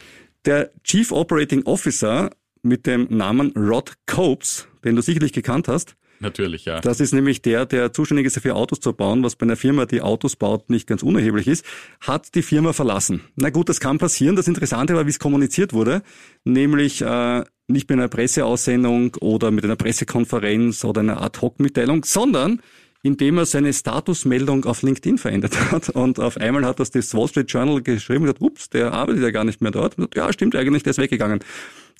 Der 0.47 0.71
Chief 0.85 1.11
Operating 1.11 1.65
Officer 1.65 2.31
mit 2.63 2.87
dem 2.87 3.09
Namen 3.11 3.53
Rod 3.57 3.95
Copes, 4.07 4.69
den 4.85 4.95
du 4.95 5.03
sicherlich 5.03 5.33
gekannt 5.33 5.69
hast, 5.69 5.97
Natürlich, 6.19 6.65
ja. 6.65 6.81
Das 6.81 7.01
ist 7.01 7.13
nämlich 7.13 7.43
der, 7.43 7.67
der 7.67 7.93
zuständig 7.93 8.25
ist 8.27 8.41
für 8.41 8.55
Autos 8.55 8.81
zu 8.81 8.95
bauen, 8.95 9.23
was 9.23 9.37
bei 9.37 9.45
einer 9.45 9.57
Firma, 9.57 9.85
die 9.85 10.01
Autos 10.01 10.35
baut, 10.35 10.71
nicht 10.71 10.87
ganz 10.87 11.03
unerheblich 11.03 11.47
ist, 11.47 11.63
hat 12.01 12.35
die 12.35 12.41
Firma 12.41 12.73
verlassen. 12.73 13.21
Na 13.35 13.51
gut, 13.51 13.69
das 13.69 13.81
kann 13.81 13.99
passieren. 13.99 14.35
Das 14.35 14.49
Interessante 14.49 14.95
war, 14.95 15.05
wie 15.05 15.11
es 15.11 15.19
kommuniziert 15.19 15.75
wurde, 15.75 16.01
nämlich 16.45 17.03
äh, 17.03 17.45
nicht 17.69 17.91
mit 17.91 17.99
einer 17.99 18.09
Presseaussendung 18.09 19.15
oder 19.17 19.51
mit 19.51 19.65
einer 19.65 19.77
Pressekonferenz 19.77 20.85
oder 20.85 21.03
einer 21.03 21.21
Ad-Hoc-Mitteilung, 21.21 22.05
sondern 22.05 22.63
indem 23.07 23.39
er 23.39 23.47
seine 23.47 23.73
Statusmeldung 23.73 24.65
auf 24.65 24.83
LinkedIn 24.83 25.19
verändert 25.19 25.59
hat. 25.71 25.89
Und 25.91 26.19
auf 26.19 26.37
einmal 26.37 26.65
hat 26.65 26.81
das 26.81 26.91
das 26.91 27.15
Wall 27.15 27.29
Street 27.29 27.51
Journal 27.51 27.81
geschrieben 27.81 28.21
und 28.21 28.25
gesagt, 28.25 28.43
ups, 28.43 28.69
der 28.69 28.93
arbeitet 28.93 29.23
ja 29.23 29.31
gar 29.31 29.45
nicht 29.45 29.61
mehr 29.61 29.71
dort. 29.71 29.97
Und 29.97 30.15
ja, 30.17 30.33
stimmt 30.33 30.57
eigentlich, 30.57 30.83
der 30.83 30.91
ist 30.91 30.99
weggegangen. 30.99 31.41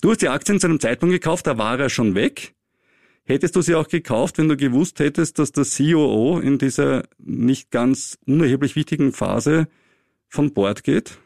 Du 0.03 0.11
hast 0.11 0.21
die 0.21 0.29
Aktien 0.29 0.61
zu 0.61 0.67
einem 0.67 0.81
Zeitpunkt 0.81 1.13
gekauft, 1.13 1.47
da 1.47 1.57
war 1.57 1.79
er 1.79 1.89
schon 1.89 2.15
weg. 2.15 2.55
Hättest 3.25 3.57
du 3.57 3.63
sie 3.63 3.75
auch 3.75 3.89
gekauft, 3.89 4.39
wenn 4.39 4.49
du 4.49 4.57
gewusst 4.57 5.01
hättest, 5.01 5.39
dass 5.39 5.53
der 5.53 5.65
COO 5.65 6.39
in 6.39 6.59
dieser 6.59 7.05
nicht 7.19 7.71
ganz 7.71 8.19
unerheblich 8.27 8.77
wichtigen 8.77 9.13
Phase 9.13 9.69
von 10.29 10.53
Bord 10.53 10.85
geht? 10.85 11.19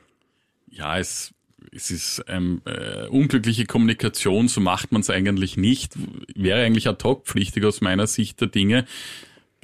Ja, 0.71 0.99
es, 0.99 1.35
es 1.73 1.91
ist 1.91 2.25
ähm, 2.29 2.63
äh, 2.65 3.07
unglückliche 3.09 3.67
Kommunikation, 3.67 4.49
so 4.49 4.61
macht 4.61 4.93
man 4.93 5.03
es 5.03 5.11
eigentlich 5.11 5.57
nicht. 5.57 5.95
Wäre 6.35 6.63
eigentlich 6.63 6.89
ad 6.89 7.03
hoc 7.05 7.27
pflichtig 7.27 7.65
aus 7.65 7.81
meiner 7.81 8.07
Sicht 8.07 8.41
der 8.41 8.49
Dinge 8.49 8.87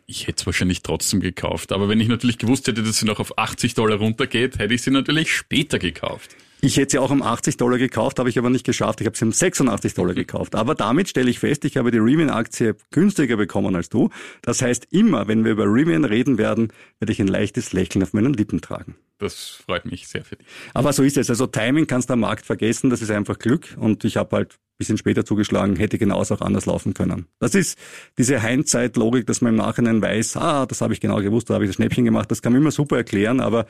ich 0.06 0.26
hätte 0.26 0.40
es 0.40 0.46
wahrscheinlich 0.46 0.82
trotzdem 0.82 1.20
gekauft. 1.20 1.72
Aber 1.72 1.88
wenn 1.88 2.00
ich 2.00 2.08
natürlich 2.08 2.38
gewusst 2.38 2.66
hätte, 2.68 2.82
dass 2.82 2.98
sie 2.98 3.06
noch 3.06 3.20
auf 3.20 3.38
80 3.38 3.74
Dollar 3.74 3.98
runtergeht, 3.98 4.58
hätte 4.58 4.74
ich 4.74 4.82
sie 4.82 4.90
natürlich 4.90 5.32
später 5.34 5.78
gekauft. 5.78 6.36
Ich 6.66 6.78
hätte 6.78 6.90
sie 6.90 6.98
auch 6.98 7.12
um 7.12 7.22
80 7.22 7.58
Dollar 7.58 7.78
gekauft, 7.78 8.18
habe 8.18 8.28
ich 8.28 8.40
aber 8.40 8.50
nicht 8.50 8.66
geschafft. 8.66 9.00
Ich 9.00 9.06
habe 9.06 9.16
sie 9.16 9.24
um 9.24 9.30
86 9.30 9.94
Dollar 9.94 10.14
gekauft. 10.14 10.56
Aber 10.56 10.74
damit 10.74 11.08
stelle 11.08 11.30
ich 11.30 11.38
fest, 11.38 11.64
ich 11.64 11.76
habe 11.76 11.92
die 11.92 11.98
Rivian-Aktie 11.98 12.74
günstiger 12.90 13.36
bekommen 13.36 13.76
als 13.76 13.88
du. 13.88 14.10
Das 14.42 14.62
heißt, 14.62 14.88
immer, 14.90 15.28
wenn 15.28 15.44
wir 15.44 15.52
über 15.52 15.62
Rivian 15.66 16.04
reden 16.04 16.38
werden, 16.38 16.72
werde 16.98 17.12
ich 17.12 17.20
ein 17.20 17.28
leichtes 17.28 17.72
Lächeln 17.72 18.02
auf 18.02 18.14
meinen 18.14 18.32
Lippen 18.32 18.62
tragen. 18.62 18.96
Das 19.18 19.62
freut 19.64 19.84
mich 19.84 20.08
sehr 20.08 20.24
für 20.24 20.34
dich. 20.34 20.46
Aber 20.74 20.92
so 20.92 21.04
ist 21.04 21.16
es. 21.16 21.30
Also 21.30 21.46
Timing 21.46 21.86
kannst 21.86 22.10
du 22.10 22.14
am 22.14 22.20
Markt 22.20 22.44
vergessen. 22.44 22.90
Das 22.90 23.00
ist 23.00 23.12
einfach 23.12 23.38
Glück. 23.38 23.76
Und 23.78 24.04
ich 24.04 24.16
habe 24.16 24.34
halt 24.34 24.58
bisschen 24.78 24.98
später 24.98 25.24
zugeschlagen, 25.24 25.76
hätte 25.76 25.98
genauso 25.98 26.34
auch 26.34 26.40
anders 26.40 26.66
laufen 26.66 26.92
können. 26.94 27.26
Das 27.38 27.54
ist 27.54 27.78
diese 28.18 28.42
Hindsight-Logik, 28.42 29.26
dass 29.26 29.40
man 29.40 29.54
im 29.54 29.56
Nachhinein 29.56 30.02
weiß, 30.02 30.36
ah, 30.36 30.66
das 30.66 30.82
habe 30.82 30.92
ich 30.92 31.00
genau 31.00 31.16
gewusst, 31.22 31.48
da 31.48 31.54
habe 31.54 31.64
ich 31.64 31.70
das 31.70 31.76
Schnäppchen 31.76 32.04
gemacht. 32.04 32.30
Das 32.30 32.42
kann 32.42 32.52
man 32.52 32.60
immer 32.60 32.70
super 32.70 32.98
erklären, 32.98 33.40
aber 33.40 33.66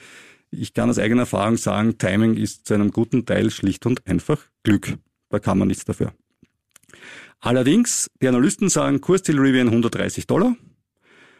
ich 0.50 0.74
kann 0.74 0.90
aus 0.90 0.98
eigener 0.98 1.22
Erfahrung 1.22 1.56
sagen, 1.56 1.98
Timing 1.98 2.36
ist 2.36 2.66
zu 2.66 2.74
einem 2.74 2.90
guten 2.90 3.26
Teil 3.26 3.50
schlicht 3.50 3.86
und 3.86 4.06
einfach 4.06 4.40
Glück. 4.62 4.96
Da 5.28 5.38
kann 5.38 5.58
man 5.58 5.68
nichts 5.68 5.84
dafür. 5.84 6.12
Allerdings, 7.40 8.08
die 8.22 8.28
Analysten 8.28 8.68
sagen, 8.68 9.00
Kursziel 9.00 9.38
Rivian 9.38 9.68
130 9.68 10.26
Dollar. 10.26 10.56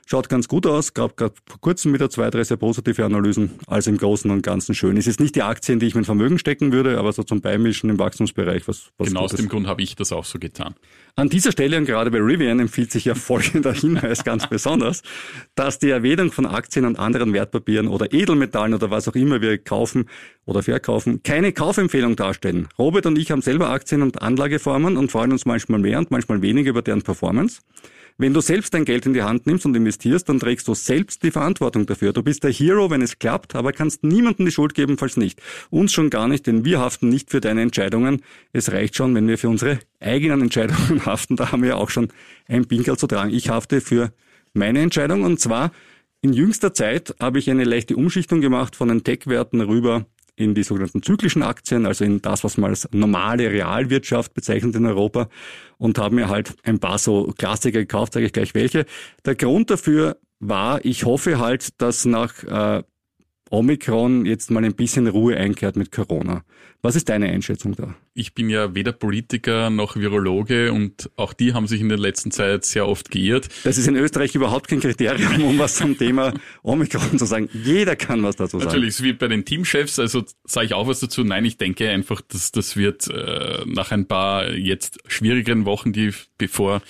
Schaut 0.09 0.29
ganz 0.29 0.47
gut 0.47 0.69
aus, 0.69 0.95
gab 0.95 1.17
gerade 1.17 1.35
vor 1.49 1.61
kurzem 1.61 1.93
wieder 1.93 2.09
zwei, 2.09 2.31
drei 2.31 2.45
sehr 2.45 2.57
positive 2.57 3.05
Analysen, 3.05 3.51
also 3.67 3.91
im 3.91 3.99
Großen 3.99 4.31
und 4.31 4.43
Ganzen 4.43 4.73
schön. 4.73 4.97
Es 4.97 5.09
ist 5.09 5.19
nicht 5.19 5.35
die 5.35 5.43
Aktie, 5.43 5.73
in 5.73 5.81
die 5.81 5.87
ich 5.87 5.97
mein 5.97 6.05
Vermögen 6.05 6.39
stecken 6.39 6.71
würde, 6.71 6.97
aber 6.97 7.13
so 7.13 7.25
zum 7.25 7.41
Beimischen 7.41 7.91
im 7.91 7.99
Wachstumsbereich. 7.99 8.69
Was, 8.69 8.93
was 8.99 9.09
genau 9.09 9.23
aus 9.23 9.33
dem 9.33 9.49
Grund 9.49 9.67
habe 9.67 9.83
ich 9.83 9.97
das 9.97 10.13
auch 10.13 10.25
so 10.25 10.39
getan. 10.39 10.77
An 11.17 11.29
dieser 11.29 11.51
Stelle 11.51 11.77
und 11.77 11.87
gerade 11.87 12.13
bei 12.13 12.19
Rivian 12.19 12.61
empfiehlt 12.61 12.93
sich 12.93 13.07
ja 13.07 13.17
folgender 13.17 13.73
Hinweis 13.75 14.23
ganz 14.23 14.47
besonders, 14.49 15.03
dass 15.57 15.81
die 15.81 15.91
Erwähnung 15.91 16.31
von 16.31 16.47
Aktien 16.47 16.85
und 16.85 17.01
anderen 17.01 17.33
Wertpapieren 17.33 17.89
oder 17.89 18.13
Edelmetallen 18.13 18.75
oder 18.75 18.93
was 18.93 19.09
auch 19.09 19.17
immer 19.17 19.41
wir 19.41 19.59
kaufen 19.59 20.09
oder 20.45 20.63
verkaufen, 20.63 21.25
keine 21.25 21.53
Kaufempfehlung 21.53 22.15
darstellen. 22.15 22.69
Robert 22.79 23.07
und 23.07 23.19
ich 23.19 23.33
haben 23.33 23.43
selber 23.43 23.71
Aktien 23.71 24.03
und 24.03 24.23
Anlageformen 24.23 24.99
und 24.99 25.11
freuen 25.11 25.33
uns 25.33 25.47
manchmal 25.47 25.81
mehr 25.81 25.99
und 25.99 26.13
manchmal 26.13 26.43
weniger 26.43 26.71
über 26.71 26.83
deren 26.83 27.03
Performance. 27.03 27.59
Wenn 28.19 28.33
du 28.33 28.41
selbst 28.41 28.73
dein 28.73 28.87
Geld 28.87 29.05
in 29.05 29.13
die 29.13 29.23
Hand 29.23 29.47
nimmst 29.47 29.67
und 29.67 29.77
investierst, 29.77 30.27
dann 30.31 30.39
trägst 30.39 30.67
du 30.69 30.75
selbst 30.75 31.23
die 31.23 31.31
Verantwortung 31.31 31.85
dafür. 31.85 32.15
Du 32.15 32.23
bist 32.23 32.45
der 32.45 32.51
Hero, 32.51 32.89
wenn 32.89 33.03
es 33.03 33.19
klappt, 33.19 33.55
aber 33.55 33.73
kannst 33.73 34.05
niemandem 34.05 34.47
die 34.47 34.53
Schuld 34.53 34.73
geben, 34.73 34.97
falls 34.97 35.19
nicht. 35.19 35.43
Uns 35.69 35.93
schon 35.93 36.09
gar 36.09 36.27
nicht, 36.27 36.47
denn 36.47 36.65
wir 36.65 36.81
haften 36.81 37.11
nicht 37.11 37.31
für 37.31 37.43
deine 37.43 37.61
Entscheidungen. 37.61 38.23
Es 38.55 38.73
reicht 38.73 38.97
schon, 38.97 39.15
wenn 39.15 39.29
wir 39.29 39.37
für 39.37 39.51
unsere 39.51 39.81
eigenen 40.01 40.41
Entscheidungen 40.41 41.05
haften. 41.07 41.37
Da 41.37 41.53
haben 41.53 41.63
wir 41.63 41.77
auch 41.77 41.91
schon 41.91 42.09
ein 42.49 42.65
Pinkel 42.65 42.97
zu 42.97 43.07
tragen. 43.07 43.35
Ich 43.35 43.51
hafte 43.51 43.83
für 43.83 44.13
meine 44.55 44.81
Entscheidung 44.81 45.23
und 45.23 45.39
zwar 45.39 45.71
in 46.23 46.33
jüngster 46.33 46.73
Zeit 46.73 47.15
habe 47.21 47.39
ich 47.39 47.51
eine 47.51 47.65
leichte 47.65 47.97
Umschichtung 47.97 48.41
gemacht 48.41 48.75
von 48.75 48.89
den 48.89 49.05
Tech-Werten 49.05 49.61
rüber 49.61 50.07
in 50.37 50.55
die 50.55 50.63
sogenannten 50.63 51.03
zyklischen 51.03 51.43
Aktien, 51.43 51.87
also 51.87 52.05
in 52.05 52.21
das, 52.23 52.45
was 52.45 52.59
man 52.59 52.71
als 52.71 52.89
normale 52.93 53.51
Realwirtschaft 53.51 54.35
bezeichnet 54.35 54.77
in 54.77 54.87
Europa 54.87 55.29
und 55.79 55.99
habe 55.99 56.15
mir 56.15 56.29
halt 56.29 56.55
ein 56.63 56.79
paar 56.79 56.99
so 56.99 57.33
Klassiker 57.37 57.81
gekauft, 57.81 58.13
sage 58.13 58.27
ich 58.27 58.33
gleich 58.33 58.55
welche. 58.55 58.85
Der 59.25 59.35
Grund 59.35 59.71
dafür 59.71 60.19
war, 60.39 60.85
ich 60.85 61.05
hoffe 61.05 61.39
halt, 61.39 61.81
dass 61.81 62.05
nach 62.05 62.45
äh, 62.45 62.83
Omikron 63.51 64.27
jetzt 64.27 64.51
mal 64.51 64.65
ein 64.65 64.75
bisschen 64.75 65.07
Ruhe 65.07 65.37
einkehrt 65.37 65.77
mit 65.77 65.93
Corona. 65.93 66.45
Was 66.83 66.95
ist 66.95 67.09
deine 67.09 67.27
Einschätzung 67.27 67.75
da? 67.75 67.95
Ich 68.15 68.35
bin 68.35 68.49
ja 68.49 68.75
weder 68.75 68.93
Politiker 68.93 69.71
noch 69.71 69.97
Virologe 69.97 70.73
und 70.73 71.11
auch 71.17 71.33
die 71.33 71.53
haben 71.53 71.67
sich 71.67 71.81
in 71.81 71.89
der 71.89 71.99
letzten 71.99 72.31
Zeit 72.31 72.65
sehr 72.65 72.87
oft 72.87 73.11
geirrt. 73.11 73.49
Das 73.65 73.79
ist 73.79 73.87
in 73.89 73.97
Österreich 73.97 74.35
überhaupt 74.35 74.69
kein 74.69 74.81
Kriterium, 74.81 75.43
um 75.43 75.59
was 75.59 75.77
zum 75.77 75.97
Thema 75.99 76.33
Omikron 76.63 77.19
zu 77.19 77.25
sagen. 77.25 77.49
Jeder 77.53 77.97
kann 77.97 78.23
was 78.23 78.37
dazu 78.37 78.59
sagen. 78.59 78.69
Natürlich, 78.69 78.97
so 78.97 79.05
wie 79.05 79.13
bei 79.13 79.29
den 79.29 79.45
Teamchefs, 79.45 79.99
also 79.99 80.25
sage 80.45 80.67
ich 80.67 80.75
auch 80.75 80.87
was 80.87 81.01
dazu. 81.01 81.25
Nein, 81.25 81.45
ich 81.45 81.57
denke 81.57 81.89
einfach, 81.89 82.21
dass 82.21 82.53
das 82.53 82.77
wird 82.77 83.09
äh, 83.09 83.65
nach 83.67 83.91
ein 83.91 84.07
paar 84.07 84.53
jetzt 84.53 84.99
schwierigeren 85.07 85.65
Wochen, 85.65 85.93
die 85.93 86.13
bevor 86.39 86.83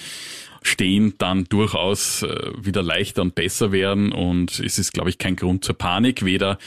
stehen, 0.66 1.14
dann 1.18 1.44
durchaus 1.44 2.22
äh, 2.22 2.52
wieder 2.58 2.82
leichter 2.82 3.22
und 3.22 3.34
besser 3.34 3.72
werden. 3.72 4.12
Und 4.12 4.60
es 4.60 4.78
ist, 4.78 4.92
glaube 4.92 5.10
ich, 5.10 5.18
kein 5.18 5.36
Grund 5.36 5.64
zur 5.64 5.76
Panik, 5.76 6.24
weder 6.24 6.58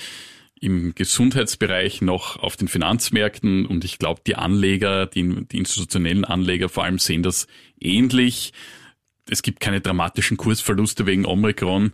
im 0.59 0.93
Gesundheitsbereich 0.93 2.01
noch 2.01 2.37
auf 2.37 2.57
den 2.57 2.67
Finanzmärkten. 2.67 3.65
Und 3.65 3.85
ich 3.85 3.97
glaube, 3.99 4.21
die 4.25 4.35
Anleger, 4.35 5.05
die, 5.05 5.45
die 5.45 5.57
institutionellen 5.57 6.25
Anleger 6.25 6.69
vor 6.69 6.83
allem 6.83 6.99
sehen 6.99 7.23
das 7.23 7.47
ähnlich. 7.79 8.53
Es 9.29 9.41
gibt 9.41 9.59
keine 9.59 9.81
dramatischen 9.81 10.37
Kursverluste 10.37 11.05
wegen 11.05 11.25
Omikron. 11.25 11.93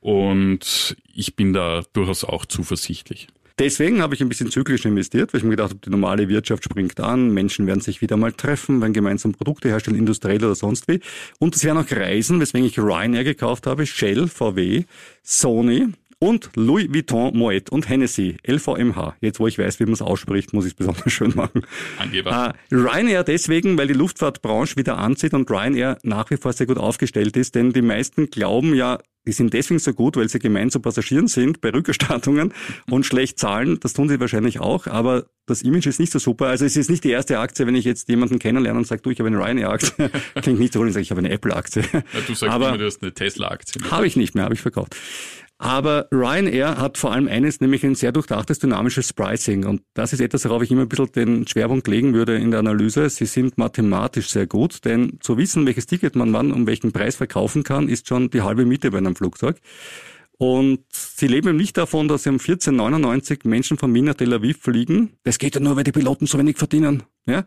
Und 0.00 0.96
ich 1.14 1.34
bin 1.34 1.52
da 1.52 1.82
durchaus 1.92 2.24
auch 2.24 2.44
zuversichtlich. 2.44 3.28
Deswegen 3.60 4.02
habe 4.02 4.16
ich 4.16 4.20
ein 4.20 4.28
bisschen 4.28 4.50
zyklisch 4.50 4.84
investiert, 4.84 5.32
weil 5.32 5.38
ich 5.38 5.44
mir 5.44 5.50
gedacht 5.50 5.70
habe, 5.70 5.80
die 5.80 5.90
normale 5.90 6.28
Wirtschaft 6.28 6.64
springt 6.64 6.98
an, 6.98 7.30
Menschen 7.30 7.68
werden 7.68 7.80
sich 7.80 8.00
wieder 8.00 8.16
mal 8.16 8.32
treffen, 8.32 8.80
werden 8.80 8.92
gemeinsam 8.92 9.30
Produkte 9.30 9.68
herstellen, 9.68 9.96
industriell 9.96 10.44
oder 10.44 10.56
sonst 10.56 10.88
wie. 10.88 10.98
Und 11.38 11.54
es 11.54 11.62
werden 11.62 11.78
auch 11.78 11.90
Reisen, 11.90 12.40
weswegen 12.40 12.66
ich 12.66 12.78
Ryanair 12.78 13.22
gekauft 13.22 13.68
habe, 13.68 13.86
Shell, 13.86 14.26
VW, 14.26 14.84
Sony, 15.22 15.86
und 16.24 16.48
Louis 16.56 16.88
Vuitton, 16.88 17.36
Moet 17.36 17.68
und 17.68 17.86
Hennessy, 17.86 18.38
LVMH. 18.46 19.16
Jetzt, 19.20 19.40
wo 19.40 19.46
ich 19.46 19.58
weiß, 19.58 19.78
wie 19.78 19.84
man 19.84 19.92
es 19.92 20.00
ausspricht, 20.00 20.54
muss 20.54 20.64
ich 20.64 20.70
es 20.70 20.74
besonders 20.74 21.12
schön 21.12 21.34
machen. 21.34 21.66
Angeber. 21.98 22.54
Äh, 22.70 22.74
Ryanair 22.74 23.24
deswegen, 23.24 23.76
weil 23.76 23.88
die 23.88 23.92
Luftfahrtbranche 23.94 24.78
wieder 24.78 24.96
anzieht 24.96 25.34
und 25.34 25.50
Ryanair 25.50 25.98
nach 26.02 26.30
wie 26.30 26.38
vor 26.38 26.54
sehr 26.54 26.66
gut 26.66 26.78
aufgestellt 26.78 27.36
ist, 27.36 27.54
denn 27.54 27.74
die 27.74 27.82
meisten 27.82 28.30
glauben 28.30 28.74
ja, 28.74 29.00
die 29.26 29.32
sind 29.32 29.54
deswegen 29.54 29.80
so 29.80 29.92
gut, 29.92 30.16
weil 30.16 30.28
sie 30.28 30.38
gemein 30.38 30.70
zu 30.70 30.80
Passagieren 30.80 31.28
sind 31.28 31.60
bei 31.60 31.70
Rückerstattungen 31.70 32.52
und 32.90 33.06
schlecht 33.06 33.38
zahlen. 33.38 33.78
Das 33.80 33.92
tun 33.92 34.08
sie 34.08 34.20
wahrscheinlich 34.20 34.60
auch, 34.60 34.86
aber 34.86 35.26
das 35.46 35.62
Image 35.62 35.86
ist 35.86 36.00
nicht 36.00 36.12
so 36.12 36.18
super. 36.18 36.46
Also 36.46 36.64
es 36.64 36.76
ist 36.76 36.90
nicht 36.90 37.04
die 37.04 37.10
erste 37.10 37.38
Aktie, 37.38 37.66
wenn 37.66 37.74
ich 37.74 37.84
jetzt 37.84 38.08
jemanden 38.08 38.38
kennenlerne 38.38 38.78
und 38.78 38.86
sage, 38.86 39.02
du, 39.02 39.10
ich 39.10 39.18
habe 39.18 39.28
eine 39.28 39.38
Ryanair-Aktie. 39.38 40.10
Klingt 40.42 40.58
nicht 40.58 40.72
so 40.72 40.78
gut, 40.78 40.88
ich 40.88 40.94
sage, 40.94 41.02
ich 41.02 41.10
habe 41.10 41.20
eine 41.20 41.30
Apple-Aktie. 41.30 41.82
Ja, 41.92 42.02
du 42.26 42.34
sagst 42.34 42.44
aber 42.44 42.68
immer, 42.68 42.78
du 42.78 42.86
hast 42.86 43.02
eine 43.02 43.12
Tesla-Aktie. 43.12 43.90
Habe 43.90 44.06
ich 44.06 44.16
nicht 44.16 44.34
mehr, 44.34 44.44
habe 44.44 44.54
ich 44.54 44.60
verkauft. 44.60 44.96
Aber 45.58 46.08
Ryanair 46.10 46.78
hat 46.78 46.98
vor 46.98 47.12
allem 47.12 47.28
eines, 47.28 47.60
nämlich 47.60 47.84
ein 47.84 47.94
sehr 47.94 48.10
durchdachtes 48.10 48.58
dynamisches 48.58 49.12
Pricing. 49.12 49.64
Und 49.64 49.82
das 49.94 50.12
ist 50.12 50.20
etwas, 50.20 50.44
worauf 50.44 50.62
ich 50.62 50.70
immer 50.70 50.82
ein 50.82 50.88
bisschen 50.88 51.12
den 51.12 51.46
Schwerpunkt 51.46 51.86
legen 51.86 52.12
würde 52.12 52.36
in 52.36 52.50
der 52.50 52.60
Analyse. 52.60 53.08
Sie 53.08 53.26
sind 53.26 53.56
mathematisch 53.56 54.30
sehr 54.30 54.46
gut, 54.46 54.84
denn 54.84 55.18
zu 55.20 55.38
wissen, 55.38 55.64
welches 55.64 55.86
Ticket 55.86 56.16
man 56.16 56.32
wann 56.32 56.52
um 56.52 56.66
welchen 56.66 56.92
Preis 56.92 57.16
verkaufen 57.16 57.62
kann, 57.62 57.88
ist 57.88 58.08
schon 58.08 58.30
die 58.30 58.42
halbe 58.42 58.64
Miete 58.64 58.90
bei 58.90 58.98
einem 58.98 59.14
Flugzeug. 59.14 59.58
Und 60.36 60.80
sie 60.90 61.28
leben 61.28 61.50
eben 61.50 61.56
nicht 61.56 61.76
davon, 61.76 62.08
dass 62.08 62.24
sie 62.24 62.30
um 62.30 62.34
1499 62.34 63.44
Menschen 63.44 63.78
von 63.78 63.94
Wien 63.94 64.06
nach 64.06 64.14
Tel 64.14 64.34
Aviv 64.34 64.58
fliegen. 64.60 65.12
Das 65.22 65.38
geht 65.38 65.54
ja 65.54 65.60
nur, 65.60 65.76
weil 65.76 65.84
die 65.84 65.92
Piloten 65.92 66.26
so 66.26 66.38
wenig 66.38 66.58
verdienen. 66.58 67.04
Ja? 67.26 67.44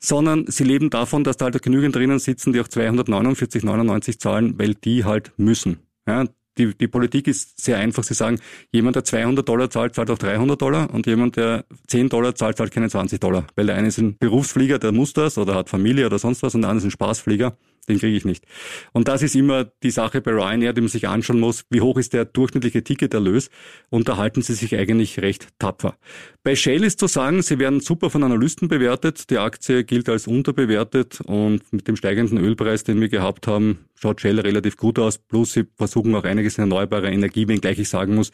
sondern 0.00 0.46
sie 0.46 0.64
leben 0.64 0.90
davon, 0.90 1.24
dass 1.24 1.36
da 1.36 1.44
halt 1.44 1.62
genügend 1.62 1.94
drinnen 1.94 2.18
sitzen, 2.18 2.52
die 2.52 2.60
auch 2.60 2.68
249,99 2.68 4.18
zahlen, 4.18 4.58
weil 4.58 4.74
die 4.74 5.04
halt 5.04 5.32
müssen. 5.36 5.80
Ja, 6.06 6.24
die, 6.60 6.74
die 6.76 6.88
Politik 6.88 7.26
ist 7.26 7.60
sehr 7.60 7.78
einfach. 7.78 8.04
Sie 8.04 8.14
sagen, 8.14 8.38
jemand, 8.70 8.96
der 8.96 9.04
200 9.04 9.48
Dollar 9.48 9.70
zahlt, 9.70 9.94
zahlt 9.94 10.10
auch 10.10 10.18
300 10.18 10.60
Dollar 10.60 10.92
und 10.92 11.06
jemand, 11.06 11.36
der 11.36 11.64
10 11.86 12.08
Dollar 12.08 12.34
zahlt, 12.34 12.56
zahlt 12.56 12.72
keine 12.72 12.90
20 12.90 13.20
Dollar. 13.20 13.46
Weil 13.56 13.66
der 13.66 13.76
eine 13.76 13.88
ist 13.88 13.98
ein 13.98 14.16
Berufsflieger, 14.18 14.78
der 14.78 14.92
muss 14.92 15.12
das 15.12 15.38
oder 15.38 15.54
hat 15.54 15.68
Familie 15.70 16.06
oder 16.06 16.18
sonst 16.18 16.42
was 16.42 16.54
und 16.54 16.62
der 16.62 16.70
andere 16.70 16.78
ist 16.78 16.84
ein 16.84 16.90
Spaßflieger, 16.90 17.56
den 17.90 17.98
kriege 17.98 18.16
ich 18.16 18.24
nicht. 18.24 18.44
Und 18.92 19.08
das 19.08 19.22
ist 19.22 19.34
immer 19.36 19.64
die 19.82 19.90
Sache 19.90 20.20
bei 20.20 20.30
Ryanair, 20.32 20.72
die 20.72 20.80
man 20.80 20.88
sich 20.88 21.08
anschauen 21.08 21.40
muss, 21.40 21.64
wie 21.70 21.80
hoch 21.80 21.98
ist 21.98 22.12
der 22.12 22.24
durchschnittliche 22.24 22.82
Ticketerlös 22.82 23.50
und 23.90 24.08
da 24.08 24.16
halten 24.16 24.42
sie 24.42 24.54
sich 24.54 24.76
eigentlich 24.76 25.20
recht 25.20 25.48
tapfer. 25.58 25.96
Bei 26.42 26.56
Shell 26.56 26.84
ist 26.84 26.98
zu 26.98 27.06
sagen, 27.06 27.42
sie 27.42 27.58
werden 27.58 27.80
super 27.80 28.08
von 28.08 28.22
Analysten 28.22 28.68
bewertet, 28.68 29.30
die 29.30 29.38
Aktie 29.38 29.84
gilt 29.84 30.08
als 30.08 30.26
unterbewertet 30.26 31.20
und 31.20 31.70
mit 31.72 31.86
dem 31.86 31.96
steigenden 31.96 32.38
Ölpreis, 32.38 32.84
den 32.84 33.00
wir 33.00 33.08
gehabt 33.08 33.46
haben, 33.46 33.80
schaut 33.94 34.20
Shell 34.20 34.40
relativ 34.40 34.76
gut 34.76 34.98
aus, 34.98 35.18
plus 35.18 35.52
sie 35.52 35.66
versuchen 35.76 36.14
auch 36.14 36.24
einiges 36.24 36.56
in 36.56 36.62
erneuerbare 36.62 37.10
Energie, 37.10 37.46
wenngleich 37.46 37.78
ich 37.78 37.88
sagen 37.88 38.14
muss, 38.14 38.32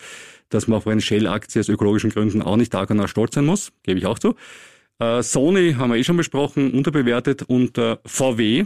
dass 0.48 0.68
man 0.68 0.78
auf 0.78 0.86
eine 0.86 1.00
Shell-Aktie 1.00 1.60
aus 1.60 1.68
ökologischen 1.68 2.10
Gründen 2.10 2.42
auch 2.42 2.56
nicht 2.56 2.72
Tag 2.72 2.90
und 2.90 3.08
stolz 3.08 3.34
sein 3.34 3.46
muss, 3.46 3.72
gebe 3.82 3.98
ich 3.98 4.06
auch 4.06 4.18
zu. 4.18 4.36
Äh, 4.98 5.22
Sony 5.22 5.74
haben 5.74 5.90
wir 5.90 5.98
eh 5.98 6.04
schon 6.04 6.16
besprochen, 6.16 6.72
unterbewertet 6.72 7.42
und 7.42 7.76
äh, 7.78 7.96
VW, 8.06 8.64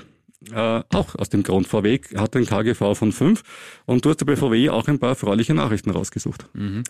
äh, 0.50 0.82
auch 0.90 1.14
aus 1.16 1.28
dem 1.28 1.42
Grund. 1.42 1.66
VW 1.66 2.00
hat 2.16 2.34
ein 2.34 2.46
KGV 2.46 2.94
von 2.94 3.12
5 3.12 3.42
und 3.86 4.04
du 4.04 4.10
hast 4.10 4.24
bei 4.24 4.36
VW 4.36 4.70
auch 4.70 4.88
ein 4.88 4.98
paar 4.98 5.10
erfreuliche 5.10 5.54
Nachrichten 5.54 5.90
rausgesucht. 5.90 6.46
Mhm. 6.54 6.82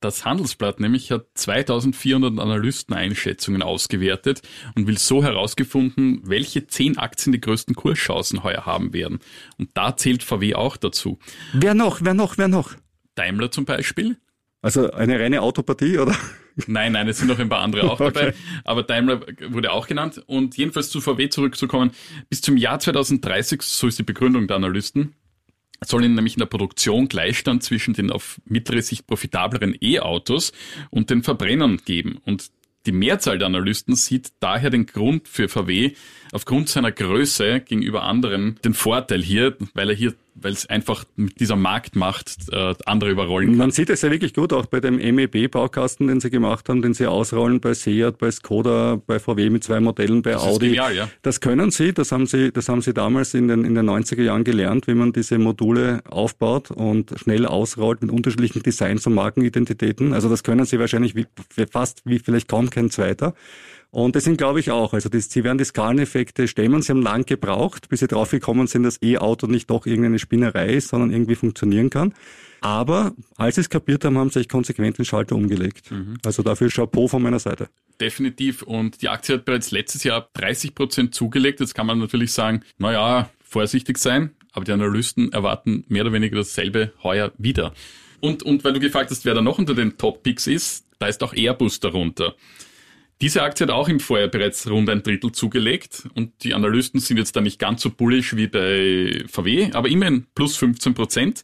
Das 0.00 0.24
Handelsblatt 0.24 0.78
nämlich 0.78 1.10
hat 1.10 1.26
2400 1.34 2.38
Analysteneinschätzungen 2.38 3.62
ausgewertet 3.62 4.42
und 4.76 4.86
will 4.86 4.98
so 4.98 5.24
herausgefunden, 5.24 6.20
welche 6.24 6.66
zehn 6.66 6.98
Aktien 6.98 7.32
die 7.32 7.40
größten 7.40 7.74
Kurschancen 7.74 8.44
heuer 8.44 8.64
haben 8.64 8.92
werden. 8.92 9.18
Und 9.58 9.70
da 9.74 9.96
zählt 9.96 10.22
VW 10.22 10.54
auch 10.54 10.76
dazu. 10.76 11.18
Wer 11.52 11.74
noch? 11.74 12.00
Wer 12.02 12.14
noch? 12.14 12.38
Wer 12.38 12.48
noch? 12.48 12.74
Daimler 13.16 13.50
zum 13.50 13.64
Beispiel. 13.64 14.18
Also 14.60 14.90
eine 14.90 15.20
reine 15.20 15.42
Autopartie, 15.42 15.98
oder? 15.98 16.16
Nein, 16.66 16.92
nein, 16.92 17.06
es 17.06 17.18
sind 17.18 17.28
noch 17.28 17.38
ein 17.38 17.48
paar 17.48 17.60
andere 17.60 17.90
auch 17.90 17.98
dabei. 17.98 18.28
Okay. 18.28 18.36
Aber 18.64 18.82
Daimler 18.82 19.20
wurde 19.50 19.70
auch 19.72 19.86
genannt. 19.86 20.22
Und 20.26 20.56
jedenfalls 20.56 20.90
zu 20.90 21.00
VW 21.00 21.28
zurückzukommen, 21.28 21.92
bis 22.28 22.40
zum 22.40 22.56
Jahr 22.56 22.80
2030, 22.80 23.62
so 23.62 23.86
ist 23.86 23.98
die 23.98 24.02
Begründung 24.02 24.48
der 24.48 24.56
Analysten, 24.56 25.14
soll 25.84 26.04
ihnen 26.04 26.16
nämlich 26.16 26.34
in 26.34 26.40
der 26.40 26.46
Produktion 26.46 27.08
Gleichstand 27.08 27.62
zwischen 27.62 27.94
den 27.94 28.10
auf 28.10 28.40
mittlere 28.44 28.82
Sicht 28.82 29.06
profitableren 29.06 29.76
E-Autos 29.80 30.52
und 30.90 31.10
den 31.10 31.22
Verbrennern 31.22 31.78
geben. 31.84 32.18
Und 32.24 32.50
die 32.86 32.92
Mehrzahl 32.92 33.38
der 33.38 33.46
Analysten 33.46 33.94
sieht 33.94 34.32
daher 34.40 34.70
den 34.70 34.86
Grund 34.86 35.28
für 35.28 35.48
VW 35.48 35.92
aufgrund 36.32 36.68
seiner 36.68 36.90
Größe 36.90 37.60
gegenüber 37.60 38.02
anderen 38.02 38.58
den 38.64 38.74
Vorteil 38.74 39.22
hier, 39.22 39.56
weil 39.74 39.90
er 39.90 39.96
hier 39.96 40.14
weil 40.40 40.52
es 40.52 40.66
einfach 40.66 41.04
mit 41.16 41.40
dieser 41.40 41.56
Marktmacht 41.56 42.36
äh, 42.52 42.74
andere 42.86 43.10
überrollen 43.10 43.48
kann. 43.50 43.56
Man 43.56 43.70
sieht 43.70 43.90
es 43.90 44.02
ja 44.02 44.10
wirklich 44.10 44.34
gut, 44.34 44.52
auch 44.52 44.66
bei 44.66 44.80
dem 44.80 44.96
MEB-Baukasten, 44.96 46.06
den 46.06 46.20
sie 46.20 46.30
gemacht 46.30 46.68
haben, 46.68 46.82
den 46.82 46.94
sie 46.94 47.06
ausrollen 47.06 47.60
bei 47.60 47.74
Seat, 47.74 48.18
bei 48.18 48.30
Skoda, 48.30 49.00
bei 49.06 49.18
VW 49.18 49.50
mit 49.50 49.64
zwei 49.64 49.80
Modellen, 49.80 50.22
bei 50.22 50.32
das 50.32 50.42
Audi. 50.42 50.66
Ist 50.66 50.72
genial, 50.72 50.94
ja. 50.94 51.08
Das 51.22 51.40
können 51.40 51.70
sie, 51.70 51.92
das 51.92 52.12
haben 52.12 52.26
sie, 52.26 52.52
das 52.52 52.68
haben 52.68 52.82
sie 52.82 52.94
damals 52.94 53.34
in 53.34 53.48
den, 53.48 53.64
in 53.64 53.74
den 53.74 53.88
90er 53.88 54.22
Jahren 54.22 54.44
gelernt, 54.44 54.86
wie 54.86 54.94
man 54.94 55.12
diese 55.12 55.38
Module 55.38 56.02
aufbaut 56.08 56.70
und 56.70 57.14
schnell 57.18 57.46
ausrollt 57.46 58.02
mit 58.02 58.10
unterschiedlichen 58.10 58.62
Designs 58.62 59.06
und 59.06 59.14
Markenidentitäten. 59.14 60.12
Also 60.12 60.28
das 60.28 60.42
können 60.42 60.64
sie 60.64 60.78
wahrscheinlich 60.78 61.14
wie, 61.14 61.26
fast 61.70 62.02
wie 62.04 62.18
vielleicht 62.18 62.48
kaum 62.48 62.70
kein 62.70 62.90
zweiter. 62.90 63.34
Und 63.90 64.16
das 64.16 64.24
sind, 64.24 64.36
glaube 64.36 64.60
ich, 64.60 64.70
auch. 64.70 64.92
Also 64.92 65.08
das, 65.08 65.30
sie 65.30 65.44
werden 65.44 65.56
die 65.56 65.64
Skaleneffekte 65.64 66.46
stemmen. 66.46 66.82
Sie 66.82 66.92
haben 66.92 67.02
lang 67.02 67.24
gebraucht, 67.24 67.88
bis 67.88 68.00
sie 68.00 68.06
draufgekommen 68.06 68.66
sind, 68.66 68.82
dass 68.82 69.00
E-Auto 69.02 69.46
nicht 69.46 69.70
doch 69.70 69.86
irgendeine 69.86 70.18
Spinnerei 70.18 70.74
ist, 70.74 70.88
sondern 70.88 71.10
irgendwie 71.10 71.36
funktionieren 71.36 71.88
kann. 71.88 72.12
Aber 72.60 73.14
als 73.36 73.54
sie 73.54 73.62
es 73.62 73.70
kapiert 73.70 74.04
haben, 74.04 74.18
haben 74.18 74.30
sie 74.30 74.40
sich 74.40 74.48
konsequent 74.48 74.98
den 74.98 75.04
Schalter 75.04 75.36
umgelegt. 75.36 75.90
Mhm. 75.90 76.18
Also 76.24 76.42
dafür 76.42 76.68
Chapeau 76.68 77.08
von 77.08 77.22
meiner 77.22 77.38
Seite. 77.38 77.68
Definitiv. 78.00 78.62
Und 78.62 79.00
die 79.00 79.08
Aktie 79.08 79.36
hat 79.36 79.44
bereits 79.44 79.70
letztes 79.70 80.04
Jahr 80.04 80.28
30 80.34 80.74
Prozent 80.74 81.14
zugelegt. 81.14 81.60
Jetzt 81.60 81.74
kann 81.74 81.86
man 81.86 81.98
natürlich 81.98 82.32
sagen, 82.32 82.62
na 82.76 82.92
ja, 82.92 83.30
vorsichtig 83.42 83.98
sein. 83.98 84.30
Aber 84.52 84.64
die 84.64 84.72
Analysten 84.72 85.32
erwarten 85.32 85.84
mehr 85.88 86.02
oder 86.02 86.12
weniger 86.12 86.36
dasselbe 86.36 86.92
heuer 87.02 87.32
wieder. 87.38 87.72
Und, 88.20 88.42
und 88.42 88.64
weil 88.64 88.72
du 88.72 88.80
gefragt 88.80 89.10
hast, 89.10 89.24
wer 89.24 89.34
da 89.34 89.40
noch 89.40 89.58
unter 89.58 89.74
den 89.74 89.96
Top-Picks 89.96 90.46
ist, 90.46 90.86
da 90.98 91.06
ist 91.06 91.22
auch 91.22 91.32
Airbus 91.32 91.80
darunter. 91.80 92.34
Diese 93.20 93.42
Aktie 93.42 93.66
hat 93.66 93.72
auch 93.72 93.88
im 93.88 93.98
Vorjahr 93.98 94.28
bereits 94.28 94.70
rund 94.70 94.88
ein 94.88 95.02
Drittel 95.02 95.32
zugelegt 95.32 96.08
und 96.14 96.44
die 96.44 96.54
Analysten 96.54 97.00
sind 97.00 97.16
jetzt 97.16 97.34
da 97.34 97.40
nicht 97.40 97.58
ganz 97.58 97.82
so 97.82 97.90
bullisch 97.90 98.36
wie 98.36 98.46
bei 98.46 99.24
VW, 99.28 99.72
aber 99.72 99.88
immerhin 99.88 100.26
plus 100.36 100.56
15 100.56 100.94
Prozent. 100.94 101.42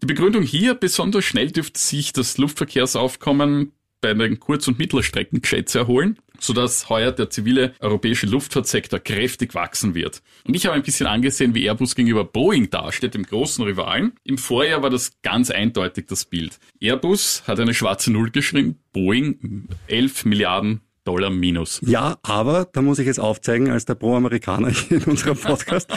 Die 0.00 0.06
Begründung 0.06 0.44
hier, 0.44 0.74
besonders 0.74 1.24
schnell 1.24 1.50
dürfte 1.50 1.80
sich 1.80 2.12
das 2.12 2.38
Luftverkehrsaufkommen 2.38 3.72
bei 4.00 4.14
den 4.14 4.38
Kurz- 4.38 4.68
und 4.68 4.78
Mittelstreckenjets 4.78 5.74
erholen, 5.74 6.16
sodass 6.38 6.88
heuer 6.88 7.10
der 7.10 7.28
zivile 7.28 7.74
europäische 7.80 8.26
Luftfahrtsektor 8.26 9.00
kräftig 9.00 9.54
wachsen 9.54 9.94
wird. 9.94 10.22
Und 10.46 10.54
ich 10.54 10.64
habe 10.64 10.76
ein 10.76 10.82
bisschen 10.82 11.08
angesehen, 11.08 11.54
wie 11.54 11.64
Airbus 11.64 11.96
gegenüber 11.96 12.24
Boeing 12.24 12.70
dasteht, 12.70 13.14
dem 13.14 13.24
großen 13.24 13.64
Rivalen. 13.64 14.12
Im 14.24 14.38
Vorjahr 14.38 14.82
war 14.82 14.90
das 14.90 15.20
ganz 15.22 15.50
eindeutig 15.50 16.06
das 16.06 16.24
Bild. 16.24 16.58
Airbus 16.80 17.42
hat 17.48 17.58
eine 17.60 17.74
schwarze 17.74 18.12
Null 18.12 18.30
geschrieben, 18.30 18.78
Boeing 18.92 19.68
11 19.88 20.24
Milliarden 20.24 20.80
Dollar 21.04 21.30
minus. 21.30 21.80
Ja, 21.84 22.18
aber 22.22 22.68
da 22.72 22.82
muss 22.82 22.98
ich 22.98 23.06
jetzt 23.06 23.20
aufzeigen, 23.20 23.70
als 23.70 23.84
der 23.84 23.94
Pro-Amerikaner 23.94 24.70
hier 24.70 24.98
in 24.98 25.04
unserem 25.04 25.36
Podcast. 25.40 25.90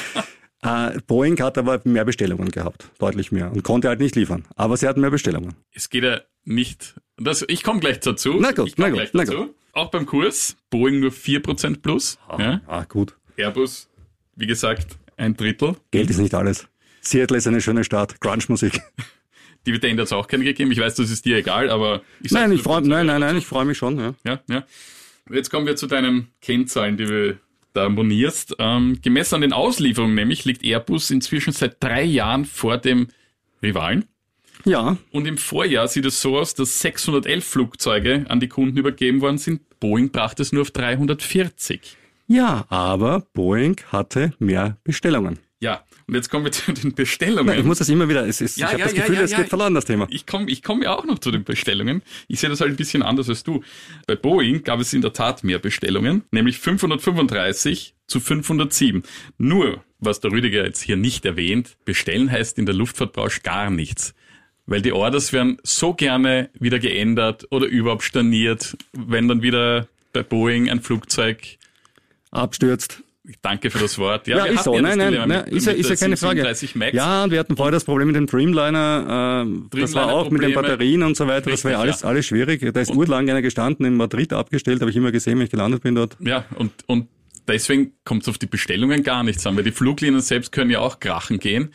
äh, 0.62 1.00
Boeing 1.08 1.40
hat 1.42 1.58
aber 1.58 1.82
mehr 1.84 2.06
Bestellungen 2.06 2.50
gehabt, 2.52 2.90
deutlich 3.00 3.32
mehr, 3.32 3.52
und 3.52 3.64
konnte 3.64 3.90
halt 3.90 4.00
nicht 4.00 4.16
liefern. 4.16 4.46
Aber 4.56 4.78
sie 4.78 4.88
hatten 4.88 5.02
mehr 5.02 5.12
Bestellungen. 5.12 5.56
Es 5.74 5.90
geht 5.90 6.04
ja 6.04 6.22
nicht. 6.46 6.96
Das, 7.18 7.44
ich 7.48 7.64
komme 7.64 7.80
gleich 7.80 8.00
dazu. 8.00 8.38
Na 8.40 8.52
gut, 8.52 8.74
na 8.78 8.90
gut, 8.90 9.10
na 9.14 9.24
gut. 9.26 9.54
Auch 9.74 9.90
beim 9.90 10.06
Kurs, 10.06 10.56
Boeing 10.70 11.00
nur 11.00 11.12
4% 11.12 11.82
plus. 11.82 12.18
Ah, 12.28 12.42
ja. 12.42 12.62
ah, 12.68 12.84
gut. 12.84 13.16
Airbus, 13.38 13.90
wie 14.36 14.46
gesagt, 14.46 14.98
ein 15.18 15.36
Drittel. 15.36 15.76
Geld 15.92 16.10
ist 16.10 16.20
nicht 16.20 16.36
alles. 16.36 16.68
Seattle 17.02 17.38
ist 17.38 17.48
eine 17.48 17.60
schöne 17.60 17.84
Stadt, 17.84 18.22
Grunge-Musik. 18.22 18.82
Dividende 19.66 20.02
hat 20.02 20.08
es 20.08 20.14
auch 20.14 20.28
keine 20.28 20.44
gegeben. 20.44 20.72
Ich 20.72 20.80
weiß, 20.80 20.96
das 20.96 21.10
ist 21.10 21.26
dir 21.26 21.38
egal, 21.38 21.70
aber 21.70 22.02
ich 22.22 22.32
Nein, 22.32 22.52
ich 22.52 22.62
freu, 22.62 22.82
nein, 22.82 23.06
nein, 23.06 23.22
nein, 23.22 23.38
ich 23.38 23.46
freue 23.46 23.66
mich 23.66 23.78
schon. 23.78 24.00
Ja. 24.00 24.14
ja, 24.26 24.40
ja. 24.50 24.64
Jetzt 25.32 25.50
kommen 25.50 25.66
wir 25.66 25.76
zu 25.76 25.88
deinen 25.88 26.28
Kennzahlen, 26.42 26.98
die 26.98 27.06
du 27.06 27.40
da 27.74 27.86
abonnierst. 27.86 28.56
Ähm, 28.60 29.00
gemessen 29.02 29.36
an 29.36 29.42
den 29.42 29.54
Auslieferungen 29.54 30.16
nämlich 30.16 30.46
liegt 30.46 30.64
Airbus 30.64 31.10
inzwischen 31.12 31.54
seit 31.54 31.82
drei 31.82 32.04
Jahren 32.04 32.46
vor 32.46 32.78
dem 32.78 33.08
Rivalen. 33.62 34.06
Ja. 34.66 34.98
Und 35.12 35.28
im 35.28 35.38
Vorjahr 35.38 35.88
sieht 35.88 36.06
es 36.06 36.22
so 36.22 36.38
aus, 36.38 36.54
dass 36.54 36.80
611 36.82 37.44
Flugzeuge 37.44 38.26
an 38.30 38.40
die 38.40 38.48
Kunden 38.48 38.78
übergeben 38.78 39.22
worden 39.22 39.38
sind. 39.38 39.62
Boeing 39.80 40.12
brachte 40.12 40.42
es 40.42 40.52
nur 40.52 40.62
auf 40.62 40.72
340. 40.72 41.98
Ja, 42.28 42.66
aber 42.70 43.28
Boeing 43.34 43.76
hatte 43.92 44.34
mehr 44.40 44.78
Bestellungen. 44.84 45.40
Ja, 45.64 45.82
und 46.08 46.14
jetzt 46.14 46.30
kommen 46.30 46.44
wir 46.44 46.52
zu 46.52 46.74
den 46.74 46.94
Bestellungen. 46.94 47.46
Nein, 47.46 47.60
ich 47.60 47.66
muss 47.66 47.78
das 47.78 47.88
immer 47.88 48.10
wieder, 48.10 48.28
es 48.28 48.42
ist, 48.42 48.58
ja, 48.58 48.68
ich 48.68 48.74
habe 48.74 48.80
ja, 48.82 48.86
das 48.88 48.96
Gefühl, 48.96 49.16
ja, 49.16 49.22
es 49.22 49.34
geht 49.34 49.48
verloren, 49.48 49.74
das 49.74 49.86
Thema. 49.86 50.08
Ich 50.10 50.26
komme 50.26 50.52
ich 50.52 50.62
komm 50.62 50.84
ja 50.84 50.94
auch 50.94 51.06
noch 51.06 51.20
zu 51.20 51.32
den 51.32 51.46
Bestellungen. 51.46 52.02
Ich 52.28 52.42
sehe 52.42 52.50
das 52.50 52.60
halt 52.60 52.72
ein 52.72 52.76
bisschen 52.76 53.02
anders 53.02 53.30
als 53.30 53.44
du. 53.46 53.64
Bei 54.06 54.18
Boeing 54.18 54.64
gab 54.64 54.82
es 54.82 54.92
in 54.94 55.02
der 55.02 55.14
Tat 55.14 55.46
mehr 55.46 55.60
Bestellungen, 55.60 56.24
nämlich 56.32 56.60
535 56.60 57.96
zu 58.08 58.20
507. 58.20 59.04
Nur, 59.38 59.82
was 60.00 60.20
der 60.20 60.32
Rüdiger 60.32 60.66
jetzt 60.66 60.82
hier 60.82 60.98
nicht 60.98 61.26
erwähnt, 61.26 61.78
bestellen 61.86 62.30
heißt 62.30 62.60
in 62.60 62.66
der 62.66 62.76
Luftfahrtbranche 62.76 63.40
gar 63.42 63.70
nichts. 63.70 64.14
Weil 64.66 64.82
die 64.82 64.92
Orders 64.92 65.32
werden 65.32 65.60
so 65.64 65.94
gerne 65.94 66.50
wieder 66.60 66.80
geändert 66.80 67.48
oder 67.52 67.68
überhaupt 67.68 68.04
storniert, 68.04 68.76
wenn 68.92 69.30
dann 69.30 69.42
wieder 69.42 69.88
bei 70.12 70.24
Boeing 70.24 70.70
ein 70.70 70.82
Flugzeug 70.82 71.58
abstürzt 72.32 73.02
Danke 73.42 73.70
für 73.70 73.80
das 73.80 73.98
Wort. 73.98 74.28
Ja, 74.28 74.40
ja 74.40 74.46
ist 74.46 74.66
so. 74.66 74.78
Nein, 74.78 74.98
nein, 74.98 75.14
nein, 75.14 75.46
ist 75.48 75.66
ja, 75.66 75.72
ist 75.72 75.90
ja 75.90 75.96
keine 75.96 76.18
Frage. 76.18 76.42
Ja, 76.92 77.24
und 77.24 77.32
wir 77.32 77.40
hatten 77.40 77.56
vorher 77.56 77.72
das 77.72 77.86
Problem 77.86 78.08
mit 78.08 78.18
dem 78.18 78.28
Dreamliner. 78.28 79.46
Äh, 79.72 79.80
das 79.80 79.96
war 79.96 80.12
auch 80.12 80.30
mit 80.30 80.42
den 80.42 80.54
Batterien 80.54 81.04
und 81.04 81.16
so 81.16 81.26
weiter. 81.26 81.48
Richtig, 81.48 81.54
das 81.54 81.64
war 81.64 81.72
ja 81.72 81.80
alles, 81.80 82.04
alles 82.04 82.26
schwierig. 82.26 82.74
Da 82.74 82.82
ist 82.82 82.92
und, 82.92 82.98
urlang 82.98 83.30
einer 83.30 83.42
gestanden, 83.42 83.86
in 83.86 83.96
Madrid 83.96 84.34
abgestellt, 84.34 84.82
habe 84.82 84.92
ich 84.92 84.98
immer 84.98 85.14
gesehen, 85.14 85.38
wenn 85.38 85.46
ich 85.46 85.52
gelandet 85.52 85.84
bin 85.84 85.96
dort. 85.96 86.18
Ja, 86.20 86.44
und, 86.56 86.74
und 86.88 87.08
deswegen 87.48 87.94
kommt 88.04 88.24
es 88.24 88.28
auf 88.28 88.38
die 88.38 88.46
Bestellungen 88.46 89.04
gar 89.04 89.24
nichts 89.24 89.48
an, 89.48 89.56
weil 89.56 89.64
die 89.64 89.72
Fluglinien 89.72 90.20
selbst 90.20 90.52
können 90.52 90.70
ja 90.70 90.80
auch 90.80 91.00
krachen 91.00 91.40
gehen. 91.40 91.74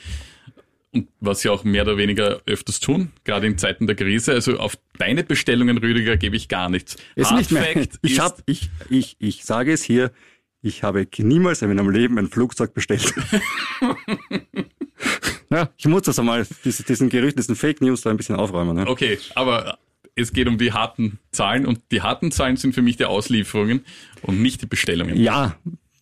Und 0.93 1.09
was 1.21 1.41
sie 1.41 1.49
auch 1.49 1.65
mehr 1.65 1.83
oder 1.83 1.97
weniger 1.97 2.41
öfters 2.45 2.81
tun, 2.81 3.11
gerade 3.25 3.47
in 3.47 3.57
Zeiten 3.57 3.87
der 3.87 3.97
Krise. 3.97 4.33
Also 4.33 4.59
auf 4.59 4.77
deine 4.99 5.25
Bestellungen, 5.25 5.79
Rüdiger, 5.79 6.19
gebe 6.19 6.37
ich 6.37 6.49
gar 6.49 6.69
nichts. 6.69 6.97
Ist 7.15 7.33
nicht 7.33 7.53
mehr. 7.53 7.69
Ich, 8.03 8.21
hab, 8.21 8.43
ich, 8.45 8.69
ich, 8.91 9.17
ich 9.19 9.45
sage 9.45 9.73
es 9.73 9.83
hier, 9.83 10.11
ich 10.62 10.83
habe 10.83 11.07
niemals 11.18 11.62
in 11.62 11.68
meinem 11.68 11.90
Leben 11.90 12.18
ein 12.18 12.29
Flugzeug 12.29 12.75
bestellt. 12.75 13.14
ja, 15.51 15.71
ich 15.77 15.87
muss 15.87 16.03
das 16.03 16.18
einmal, 16.18 16.47
diese, 16.64 16.83
diesen 16.83 17.09
Gerüchten, 17.09 17.40
diesen 17.40 17.57
Fake 17.57 17.81
News 17.81 18.03
da 18.03 18.11
ein 18.11 18.16
bisschen 18.16 18.37
aufräumen. 18.37 18.77
Ja. 18.79 18.87
Okay, 18.87 19.18
aber 19.35 19.79
es 20.14 20.33
geht 20.33 20.49
um 20.49 20.59
die 20.59 20.73
harten 20.73 21.18
Zahlen 21.31 21.66
und 21.66 21.81
die 21.92 22.03
harten 22.03 22.33
Zahlen 22.33 22.57
sind 22.57 22.75
für 22.75 22.83
mich 22.83 22.97
die 22.97 23.05
Auslieferungen 23.05 23.85
und 24.23 24.42
nicht 24.42 24.62
die 24.62 24.66
Bestellungen. 24.66 25.16
Ja, 25.16 25.57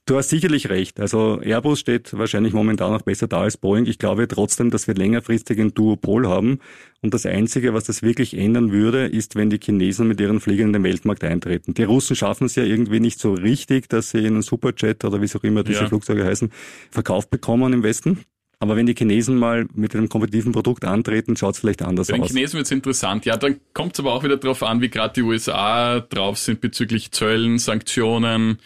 Du 0.07 0.17
hast 0.17 0.29
sicherlich 0.29 0.69
recht. 0.69 1.01
Also 1.01 1.41
Airbus 1.41 1.81
steht 1.81 2.17
wahrscheinlich 2.17 2.53
momentan 2.53 2.93
noch 2.93 3.03
besser 3.03 3.27
da 3.27 3.41
als 3.41 3.57
Boeing. 3.57 3.87
Ich 3.87 3.99
glaube 3.99 4.29
trotzdem, 4.29 4.71
dass 4.71 4.87
wir 4.87 4.95
längerfristig 4.95 5.59
ein 5.59 5.75
Duopol 5.75 6.29
haben. 6.29 6.61
Und 7.03 7.13
das 7.13 7.27
Einzige, 7.27 7.75
was 7.75 7.85
das 7.85 8.05
wirklich 8.05 8.39
ändern 8.39 8.71
würde, 8.71 9.07
ist, 9.07 9.35
wenn 9.35 9.51
die 9.51 9.59
Chinesen 9.59 10.07
mit 10.07 10.21
ihren 10.21 10.39
Fliegern 10.39 10.69
in 10.69 10.75
den 10.75 10.85
Weltmarkt 10.85 11.25
eintreten. 11.25 11.75
Die 11.75 11.83
Russen 11.83 12.15
schaffen 12.15 12.45
es 12.45 12.55
ja 12.55 12.63
irgendwie 12.63 13.01
nicht 13.01 13.19
so 13.19 13.35
richtig, 13.35 13.89
dass 13.89 14.11
sie 14.11 14.25
einen 14.25 14.43
Superjet 14.43 15.05
oder 15.05 15.21
wie 15.21 15.35
auch 15.35 15.43
immer 15.43 15.65
diese 15.65 15.81
ja. 15.81 15.89
Flugzeuge 15.89 16.25
heißen, 16.25 16.53
verkauft 16.93 17.31
bekommen 17.31 17.73
im 17.73 17.83
Westen. 17.83 18.21
Aber 18.61 18.77
wenn 18.77 18.87
die 18.87 18.95
Chinesen 18.95 19.37
mal 19.37 19.67
mit 19.75 19.97
einem 19.97 20.09
kompetitiven 20.09 20.53
Produkt 20.53 20.85
antreten, 20.85 21.37
schaut 21.37 21.55
es 21.55 21.61
vielleicht 21.61 21.83
anders 21.83 22.09
aus. 22.11 22.17
Bei 22.17 22.25
den 22.25 22.29
Chinesen 22.29 22.59
wird 22.59 22.67
es 22.67 22.71
interessant. 22.71 23.27
Ja, 23.27 23.37
dann 23.37 23.57
kommt 23.75 23.95
es 23.95 24.01
aber 24.01 24.13
auch 24.13 24.23
wieder 24.23 24.37
darauf 24.37 24.63
an, 24.63 24.81
wie 24.81 24.89
gerade 24.89 25.15
die 25.15 25.23
USA 25.23 25.99
drauf 25.99 26.39
sind 26.39 26.61
bezüglich 26.61 27.11
Zöllen, 27.11 27.59
Sanktionen 27.59 28.59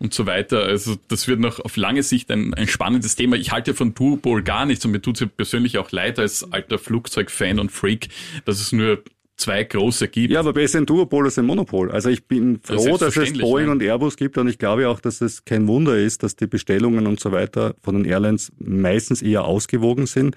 und 0.00 0.14
so 0.14 0.26
weiter. 0.26 0.64
Also 0.64 0.96
das 1.08 1.28
wird 1.28 1.38
noch 1.38 1.60
auf 1.60 1.76
lange 1.76 2.02
Sicht 2.02 2.30
ein, 2.30 2.54
ein 2.54 2.66
spannendes 2.66 3.14
Thema. 3.14 3.36
Ich 3.36 3.52
halte 3.52 3.74
von 3.74 3.94
Duopol 3.94 4.42
gar 4.42 4.66
nichts 4.66 4.84
und 4.84 4.90
mir 4.90 5.02
tut 5.02 5.16
es 5.16 5.20
ja 5.20 5.26
persönlich 5.26 5.78
auch 5.78 5.92
leid 5.92 6.18
als 6.18 6.50
alter 6.52 6.78
Flugzeugfan 6.78 7.60
und 7.60 7.70
Freak, 7.70 8.08
dass 8.46 8.60
es 8.60 8.72
nur 8.72 9.04
zwei 9.36 9.62
große 9.62 10.08
gibt. 10.08 10.32
Ja, 10.32 10.40
aber 10.40 10.52
besser 10.52 10.78
ein 10.78 10.86
Duopol 10.86 11.26
als 11.26 11.38
ein 11.38 11.46
Monopol. 11.46 11.90
Also 11.90 12.08
ich 12.08 12.24
bin 12.26 12.60
froh, 12.62 12.96
dass 12.96 13.16
es 13.16 13.38
Boeing 13.38 13.66
ne? 13.66 13.72
und 13.72 13.82
Airbus 13.82 14.16
gibt 14.16 14.38
und 14.38 14.48
ich 14.48 14.58
glaube 14.58 14.88
auch, 14.88 15.00
dass 15.00 15.20
es 15.20 15.44
kein 15.44 15.68
Wunder 15.68 15.96
ist, 15.96 16.22
dass 16.22 16.34
die 16.34 16.46
Bestellungen 16.46 17.06
und 17.06 17.20
so 17.20 17.30
weiter 17.32 17.74
von 17.82 17.94
den 17.94 18.04
Airlines 18.04 18.52
meistens 18.58 19.22
eher 19.22 19.44
ausgewogen 19.44 20.06
sind 20.06 20.36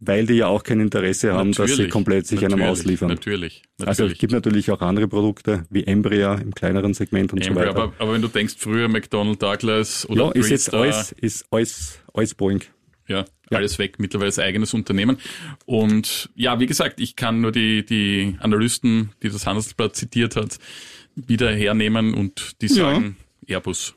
weil 0.00 0.26
die 0.26 0.34
ja 0.34 0.46
auch 0.46 0.62
kein 0.62 0.80
Interesse 0.80 1.34
haben, 1.34 1.50
natürlich, 1.50 1.76
dass 1.76 1.84
sie 1.84 1.88
komplett 1.88 2.26
sich 2.26 2.44
einem 2.44 2.62
ausliefern. 2.62 3.08
Natürlich, 3.08 3.62
natürlich. 3.78 3.88
Also 3.88 4.06
es 4.06 4.18
gibt 4.18 4.32
natürlich 4.32 4.70
auch 4.70 4.80
andere 4.80 5.06
Produkte 5.06 5.66
wie 5.68 5.84
Embraer 5.84 6.40
im 6.40 6.54
kleineren 6.54 6.94
Segment 6.94 7.32
und 7.32 7.46
Embraer, 7.46 7.66
so 7.66 7.70
weiter. 7.70 7.82
Aber, 7.82 7.92
aber, 7.98 8.12
wenn 8.14 8.22
du 8.22 8.28
denkst, 8.28 8.54
früher 8.58 8.88
McDonnell 8.88 9.36
Douglas 9.36 10.08
oder 10.08 10.26
Ja, 10.26 10.32
ist 10.32 10.50
jetzt 10.50 10.72
alles, 10.72 11.12
ist 11.12 11.44
alles, 11.50 12.00
alles 12.14 12.34
Boeing. 12.34 12.62
Ja, 13.08 13.24
ja, 13.50 13.58
alles 13.58 13.78
weg, 13.78 13.98
mittlerweile 13.98 14.32
eigenes 14.38 14.72
Unternehmen. 14.72 15.18
Und 15.66 16.30
ja, 16.34 16.60
wie 16.60 16.66
gesagt, 16.66 17.00
ich 17.00 17.16
kann 17.16 17.40
nur 17.40 17.52
die, 17.52 17.84
die 17.84 18.36
Analysten, 18.40 19.10
die 19.22 19.28
das 19.28 19.46
Handelsblatt 19.46 19.96
zitiert 19.96 20.36
hat, 20.36 20.58
wieder 21.14 21.52
hernehmen 21.52 22.14
und 22.14 22.62
die 22.62 22.68
sagen 22.68 23.16
ja. 23.46 23.56
Airbus. 23.56 23.94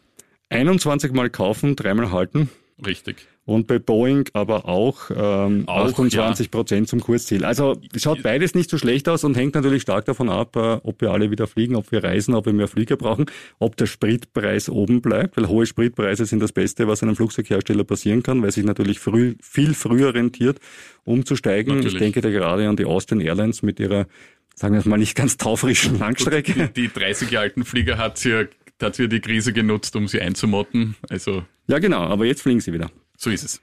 21 0.50 1.14
Mal 1.14 1.30
kaufen, 1.30 1.76
dreimal 1.76 2.12
halten. 2.12 2.50
Richtig 2.86 3.28
und 3.46 3.68
bei 3.68 3.78
Boeing 3.78 4.30
aber 4.34 4.70
auch, 4.70 5.12
ähm, 5.14 5.64
auch 5.68 5.86
28 5.86 6.50
Prozent 6.50 6.88
ja. 6.88 6.90
zum 6.90 7.02
Kursziel. 7.02 7.44
Also 7.44 7.78
schaut 7.98 8.24
beides 8.24 8.56
nicht 8.56 8.70
so 8.70 8.78
schlecht 8.78 9.10
aus 9.10 9.26
und 9.26 9.36
hängt 9.36 9.56
natürlich 9.56 9.82
stark 9.82 10.06
davon 10.06 10.30
ab, 10.30 10.56
äh, 10.56 10.80
ob 10.84 11.02
wir 11.02 11.12
alle 11.12 11.30
wieder 11.30 11.46
fliegen, 11.48 11.76
ob 11.76 11.92
wir 11.92 12.04
reisen, 12.04 12.36
ob 12.36 12.46
wir 12.46 12.54
mehr 12.54 12.70
Flieger 12.70 12.96
brauchen, 12.96 13.26
ob 13.60 13.76
der 13.76 13.86
Spritpreis 13.86 14.70
oben 14.70 15.02
bleibt, 15.02 15.36
weil 15.36 15.50
hohe 15.50 15.66
Spritpreise 15.66 16.26
sind 16.26 16.42
das 16.42 16.54
Beste, 16.54 16.88
was 16.88 17.04
einem 17.04 17.16
Flugzeughersteller 17.16 17.84
passieren 17.84 18.24
kann, 18.24 18.42
weil 18.42 18.52
sich 18.52 18.64
natürlich 18.64 19.00
früh, 19.00 19.36
viel 19.42 19.74
früher 19.74 20.14
rentiert, 20.14 20.60
umzusteigen. 21.04 21.76
Natürlich. 21.76 21.96
Ich 21.96 22.00
denke 22.00 22.22
da 22.22 22.30
gerade 22.30 22.70
an 22.70 22.78
die 22.78 22.86
Austrian 22.86 23.20
Airlines 23.20 23.62
mit 23.62 23.80
ihrer 23.80 24.08
sagen 24.56 24.76
wir 24.76 24.80
es 24.80 24.86
mal 24.86 24.98
nicht 24.98 25.16
ganz 25.16 25.38
taufrischen 25.38 25.98
Langstrecke. 26.00 26.70
Die, 26.76 26.88
die 26.88 26.94
30 26.94 27.32
Jahre 27.32 27.44
alten 27.46 27.66
Flieger 27.66 27.98
hat 27.98 28.18
sie 28.18 28.48
hat 28.82 28.96
sie 28.96 29.08
die 29.08 29.20
Krise 29.20 29.54
genutzt, 29.54 29.96
um 29.96 30.08
sie 30.08 30.22
einzumotten. 30.22 30.96
Also 31.10 31.44
ja, 31.68 31.80
genau, 31.80 32.02
aber 32.02 32.26
jetzt 32.26 32.42
fliegen 32.42 32.60
sie 32.60 32.74
wieder. 32.74 32.92
So 33.24 33.30
ist 33.30 33.46
es. 33.46 33.62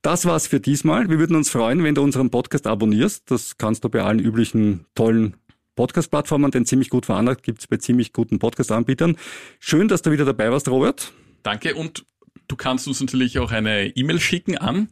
Das 0.00 0.24
war's 0.24 0.46
für 0.46 0.58
diesmal. 0.58 1.10
Wir 1.10 1.18
würden 1.18 1.36
uns 1.36 1.50
freuen, 1.50 1.84
wenn 1.84 1.94
du 1.94 2.02
unseren 2.02 2.30
Podcast 2.30 2.66
abonnierst. 2.66 3.30
Das 3.30 3.58
kannst 3.58 3.84
du 3.84 3.90
bei 3.90 4.02
allen 4.02 4.18
üblichen 4.18 4.86
tollen 4.94 5.36
Podcast-Plattformen, 5.76 6.50
denn 6.50 6.64
ziemlich 6.64 6.88
gut 6.88 7.04
veranlagt 7.04 7.42
gibt's 7.42 7.66
bei 7.66 7.76
ziemlich 7.76 8.14
guten 8.14 8.38
Podcast-Anbietern. 8.38 9.18
Schön, 9.60 9.88
dass 9.88 10.00
du 10.00 10.12
wieder 10.12 10.24
dabei 10.24 10.50
warst, 10.50 10.66
Robert. 10.68 11.12
Danke 11.42 11.74
und 11.74 12.06
du 12.48 12.56
kannst 12.56 12.88
uns 12.88 13.02
natürlich 13.02 13.38
auch 13.38 13.52
eine 13.52 13.88
E-Mail 13.88 14.18
schicken 14.18 14.56
an 14.56 14.88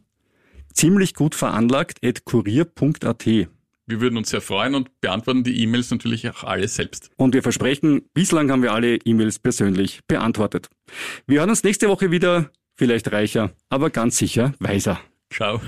ziemlich 0.71 1.15
gut 1.15 1.33
veranlagt 1.33 2.05
at 2.05 2.23
kurier.at. 2.23 3.25
Wir 3.25 3.99
würden 3.99 4.17
uns 4.17 4.29
sehr 4.29 4.41
freuen 4.41 4.75
und 4.75 5.01
beantworten 5.01 5.43
die 5.43 5.63
E-Mails 5.63 5.89
natürlich 5.89 6.29
auch 6.29 6.43
alle 6.43 6.67
selbst. 6.67 7.09
Und 7.17 7.33
wir 7.33 7.41
versprechen, 7.41 8.03
bislang 8.13 8.51
haben 8.51 8.61
wir 8.61 8.71
alle 8.71 8.97
E-Mails 8.97 9.39
persönlich 9.39 10.01
beantwortet. 10.07 10.69
Wir 11.25 11.39
hören 11.39 11.49
uns 11.49 11.63
nächste 11.63 11.89
Woche 11.89 12.11
wieder 12.11 12.51
vielleicht 12.81 13.11
reicher, 13.11 13.51
aber 13.69 13.91
ganz 13.91 14.17
sicher 14.17 14.55
weiser. 14.57 14.99
Ciao. 15.29 15.61